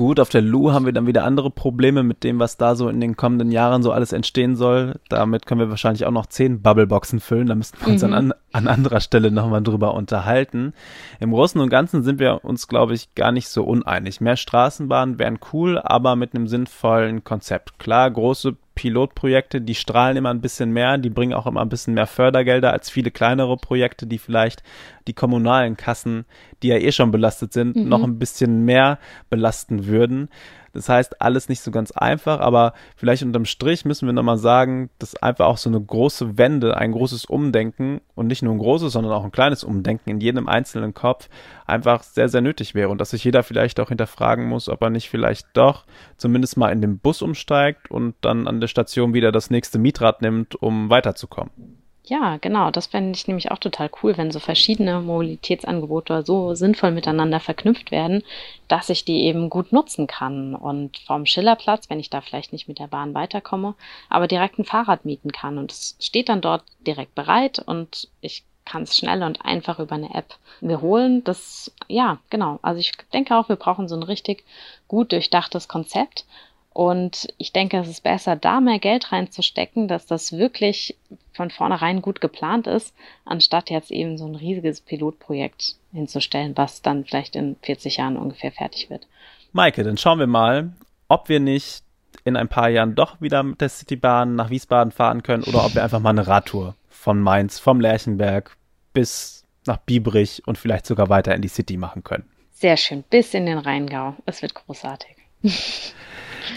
Gut, 0.00 0.18
auf 0.18 0.30
der 0.30 0.40
Lu 0.40 0.72
haben 0.72 0.86
wir 0.86 0.94
dann 0.94 1.06
wieder 1.06 1.24
andere 1.24 1.50
Probleme 1.50 2.02
mit 2.02 2.24
dem, 2.24 2.38
was 2.38 2.56
da 2.56 2.74
so 2.74 2.88
in 2.88 3.02
den 3.02 3.18
kommenden 3.18 3.52
Jahren 3.52 3.82
so 3.82 3.92
alles 3.92 4.12
entstehen 4.12 4.56
soll. 4.56 4.98
Damit 5.10 5.44
können 5.44 5.60
wir 5.60 5.68
wahrscheinlich 5.68 6.06
auch 6.06 6.10
noch 6.10 6.24
zehn 6.24 6.62
Bubbleboxen 6.62 7.20
füllen. 7.20 7.48
Da 7.48 7.54
müssten 7.54 7.84
wir 7.84 7.92
uns 7.92 8.02
mhm. 8.02 8.14
an, 8.14 8.34
an 8.50 8.66
anderer 8.66 9.00
Stelle 9.00 9.30
nochmal 9.30 9.62
drüber 9.62 9.92
unterhalten. 9.92 10.72
Im 11.18 11.32
Großen 11.32 11.60
und 11.60 11.68
Ganzen 11.68 12.02
sind 12.02 12.18
wir 12.18 12.46
uns, 12.46 12.66
glaube 12.66 12.94
ich, 12.94 13.14
gar 13.14 13.30
nicht 13.30 13.48
so 13.48 13.62
uneinig. 13.62 14.22
Mehr 14.22 14.38
Straßenbahnen 14.38 15.18
wären 15.18 15.38
cool, 15.52 15.78
aber 15.78 16.16
mit 16.16 16.34
einem 16.34 16.48
sinnvollen 16.48 17.22
Konzept. 17.22 17.78
Klar, 17.78 18.10
große 18.10 18.56
Pilotprojekte, 18.80 19.60
die 19.60 19.74
strahlen 19.74 20.16
immer 20.16 20.30
ein 20.30 20.40
bisschen 20.40 20.70
mehr, 20.72 20.96
die 20.96 21.10
bringen 21.10 21.34
auch 21.34 21.46
immer 21.46 21.60
ein 21.60 21.68
bisschen 21.68 21.92
mehr 21.92 22.06
Fördergelder 22.06 22.72
als 22.72 22.88
viele 22.88 23.10
kleinere 23.10 23.58
Projekte, 23.58 24.06
die 24.06 24.16
vielleicht 24.16 24.62
die 25.06 25.12
kommunalen 25.12 25.76
Kassen, 25.76 26.24
die 26.62 26.68
ja 26.68 26.76
eh 26.76 26.90
schon 26.90 27.10
belastet 27.10 27.52
sind, 27.52 27.76
mhm. 27.76 27.90
noch 27.90 28.02
ein 28.02 28.18
bisschen 28.18 28.64
mehr 28.64 28.98
belasten 29.28 29.84
würden. 29.84 30.30
Das 30.72 30.88
heißt, 30.88 31.20
alles 31.20 31.48
nicht 31.48 31.60
so 31.60 31.70
ganz 31.70 31.90
einfach, 31.90 32.40
aber 32.40 32.74
vielleicht 32.96 33.22
unterm 33.22 33.44
Strich 33.44 33.84
müssen 33.84 34.06
wir 34.06 34.12
nochmal 34.12 34.38
sagen, 34.38 34.90
dass 34.98 35.16
einfach 35.16 35.46
auch 35.46 35.58
so 35.58 35.68
eine 35.68 35.80
große 35.80 36.38
Wende, 36.38 36.76
ein 36.76 36.92
großes 36.92 37.24
Umdenken 37.24 38.00
und 38.14 38.28
nicht 38.28 38.42
nur 38.42 38.54
ein 38.54 38.58
großes, 38.58 38.92
sondern 38.92 39.12
auch 39.12 39.24
ein 39.24 39.32
kleines 39.32 39.64
Umdenken 39.64 40.10
in 40.10 40.20
jedem 40.20 40.48
einzelnen 40.48 40.94
Kopf 40.94 41.28
einfach 41.66 42.02
sehr, 42.02 42.28
sehr 42.28 42.40
nötig 42.40 42.74
wäre 42.74 42.88
und 42.88 43.00
dass 43.00 43.10
sich 43.10 43.24
jeder 43.24 43.42
vielleicht 43.42 43.80
auch 43.80 43.88
hinterfragen 43.88 44.48
muss, 44.48 44.68
ob 44.68 44.82
er 44.82 44.90
nicht 44.90 45.10
vielleicht 45.10 45.46
doch 45.54 45.84
zumindest 46.16 46.56
mal 46.56 46.70
in 46.70 46.80
den 46.80 46.98
Bus 46.98 47.22
umsteigt 47.22 47.90
und 47.90 48.14
dann 48.20 48.46
an 48.46 48.60
der 48.60 48.68
Station 48.68 49.14
wieder 49.14 49.32
das 49.32 49.50
nächste 49.50 49.78
Mietrad 49.78 50.22
nimmt, 50.22 50.54
um 50.54 50.90
weiterzukommen. 50.90 51.79
Ja, 52.10 52.38
genau. 52.38 52.72
Das 52.72 52.88
fände 52.88 53.16
ich 53.16 53.28
nämlich 53.28 53.52
auch 53.52 53.58
total 53.58 53.88
cool, 54.02 54.16
wenn 54.16 54.32
so 54.32 54.40
verschiedene 54.40 55.00
Mobilitätsangebote 55.00 56.24
so 56.26 56.56
sinnvoll 56.56 56.90
miteinander 56.90 57.38
verknüpft 57.38 57.92
werden, 57.92 58.24
dass 58.66 58.88
ich 58.88 59.04
die 59.04 59.22
eben 59.26 59.48
gut 59.48 59.70
nutzen 59.70 60.08
kann. 60.08 60.56
Und 60.56 60.98
vom 60.98 61.24
Schillerplatz, 61.24 61.88
wenn 61.88 62.00
ich 62.00 62.10
da 62.10 62.20
vielleicht 62.20 62.52
nicht 62.52 62.66
mit 62.66 62.80
der 62.80 62.88
Bahn 62.88 63.14
weiterkomme, 63.14 63.74
aber 64.08 64.26
direkt 64.26 64.58
ein 64.58 64.64
Fahrrad 64.64 65.04
mieten 65.04 65.30
kann. 65.30 65.56
Und 65.56 65.70
es 65.70 65.96
steht 66.00 66.28
dann 66.28 66.40
dort 66.40 66.64
direkt 66.84 67.14
bereit 67.14 67.60
und 67.64 68.08
ich 68.20 68.42
kann 68.64 68.82
es 68.82 68.96
schnell 68.96 69.22
und 69.22 69.44
einfach 69.44 69.78
über 69.78 69.94
eine 69.94 70.12
App 70.12 70.34
mir 70.60 70.80
holen. 70.80 71.22
Das, 71.22 71.72
ja, 71.86 72.18
genau. 72.28 72.58
Also 72.62 72.80
ich 72.80 72.90
denke 73.12 73.36
auch, 73.36 73.48
wir 73.48 73.54
brauchen 73.56 73.86
so 73.86 73.94
ein 73.94 74.02
richtig 74.02 74.44
gut 74.88 75.12
durchdachtes 75.12 75.68
Konzept. 75.68 76.24
Und 76.72 77.28
ich 77.36 77.52
denke, 77.52 77.78
es 77.78 77.88
ist 77.88 78.02
besser, 78.02 78.36
da 78.36 78.60
mehr 78.60 78.78
Geld 78.78 79.10
reinzustecken, 79.10 79.88
dass 79.88 80.06
das 80.06 80.32
wirklich 80.32 80.96
von 81.32 81.50
vornherein 81.50 82.00
gut 82.00 82.20
geplant 82.20 82.66
ist, 82.66 82.94
anstatt 83.24 83.70
jetzt 83.70 83.90
eben 83.90 84.18
so 84.18 84.26
ein 84.26 84.36
riesiges 84.36 84.80
Pilotprojekt 84.80 85.76
hinzustellen, 85.92 86.56
was 86.56 86.80
dann 86.80 87.04
vielleicht 87.04 87.34
in 87.34 87.56
40 87.62 87.96
Jahren 87.96 88.16
ungefähr 88.16 88.52
fertig 88.52 88.88
wird. 88.88 89.06
Maike, 89.52 89.82
dann 89.82 89.96
schauen 89.96 90.20
wir 90.20 90.28
mal, 90.28 90.72
ob 91.08 91.28
wir 91.28 91.40
nicht 91.40 91.82
in 92.24 92.36
ein 92.36 92.48
paar 92.48 92.68
Jahren 92.68 92.94
doch 92.94 93.20
wieder 93.20 93.42
mit 93.42 93.60
der 93.60 93.68
Citybahn 93.68 94.36
nach 94.36 94.50
Wiesbaden 94.50 94.92
fahren 94.92 95.22
können 95.22 95.42
oder 95.44 95.64
ob 95.64 95.74
wir 95.74 95.82
einfach 95.82 96.00
mal 96.00 96.10
eine 96.10 96.26
Radtour 96.26 96.76
von 96.88 97.20
Mainz, 97.20 97.58
vom 97.58 97.80
Lerchenberg 97.80 98.56
bis 98.92 99.44
nach 99.66 99.78
Biebrich 99.78 100.42
und 100.46 100.56
vielleicht 100.56 100.86
sogar 100.86 101.08
weiter 101.08 101.34
in 101.34 101.42
die 101.42 101.48
City 101.48 101.76
machen 101.76 102.04
können. 102.04 102.28
Sehr 102.52 102.76
schön, 102.76 103.02
bis 103.08 103.34
in 103.34 103.46
den 103.46 103.58
Rheingau. 103.58 104.14
Es 104.26 104.42
wird 104.42 104.54
großartig. 104.54 105.16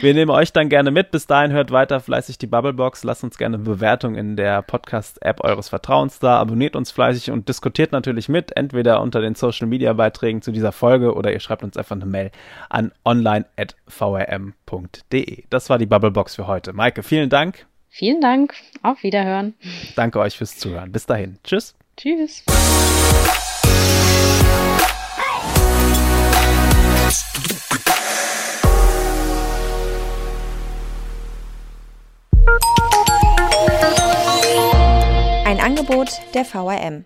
Wir 0.02 0.14
nehmen 0.14 0.32
euch 0.32 0.54
dann 0.54 0.70
gerne 0.70 0.92
mit. 0.92 1.12
Bis 1.12 1.28
dahin 1.28 1.52
hört 1.52 1.72
weiter 1.72 2.00
fleißig 2.00 2.38
die 2.38 2.48
Bubblebox. 2.48 3.04
Lasst 3.04 3.24
uns 3.24 3.38
gerne 3.38 3.58
eine 3.58 3.64
Bewertung 3.64 4.16
in 4.16 4.36
der 4.36 4.62
Podcast-App 4.62 5.44
eures 5.44 5.70
Vertrauens 5.70 6.20
da. 6.20 6.40
Abonniert 6.40 6.76
uns 6.76 6.92
fleißig 6.92 7.32
und 7.32 7.50
diskutiert 7.50 7.92
natürlich 7.92 8.30
mit, 8.30 8.56
entweder 8.56 9.02
unter 9.02 9.22
den 9.22 9.36
Social-Media-Beiträgen 9.36 10.42
zu 10.42 10.52
dieser 10.52 10.72
Folge 10.72 11.14
oder 11.14 11.32
ihr 11.32 11.40
schreibt 11.40 11.64
uns 11.64 11.78
einfach 11.78 11.96
eine 11.96 12.06
Mail 12.06 12.32
an 12.70 12.92
online.vrm.de. 13.06 15.44
Das 15.50 15.70
war 15.70 15.78
die 15.78 15.86
Bubblebox 15.86 16.36
für 16.36 16.48
heute. 16.48 16.74
Maike, 16.74 17.04
vielen 17.04 17.30
Dank. 17.30 17.66
Vielen 17.90 18.22
Dank. 18.22 18.56
Auf 18.82 19.04
Wiederhören. 19.04 19.54
Danke 19.96 20.20
euch 20.20 20.36
fürs 20.36 20.58
Zuhören. 20.58 20.92
Bis 20.92 21.06
dahin. 21.06 21.38
Tschüss. 21.44 21.76
Tschüss. 21.96 22.44
Angebot 35.76 36.22
der 36.36 36.46
VRM. 36.46 37.06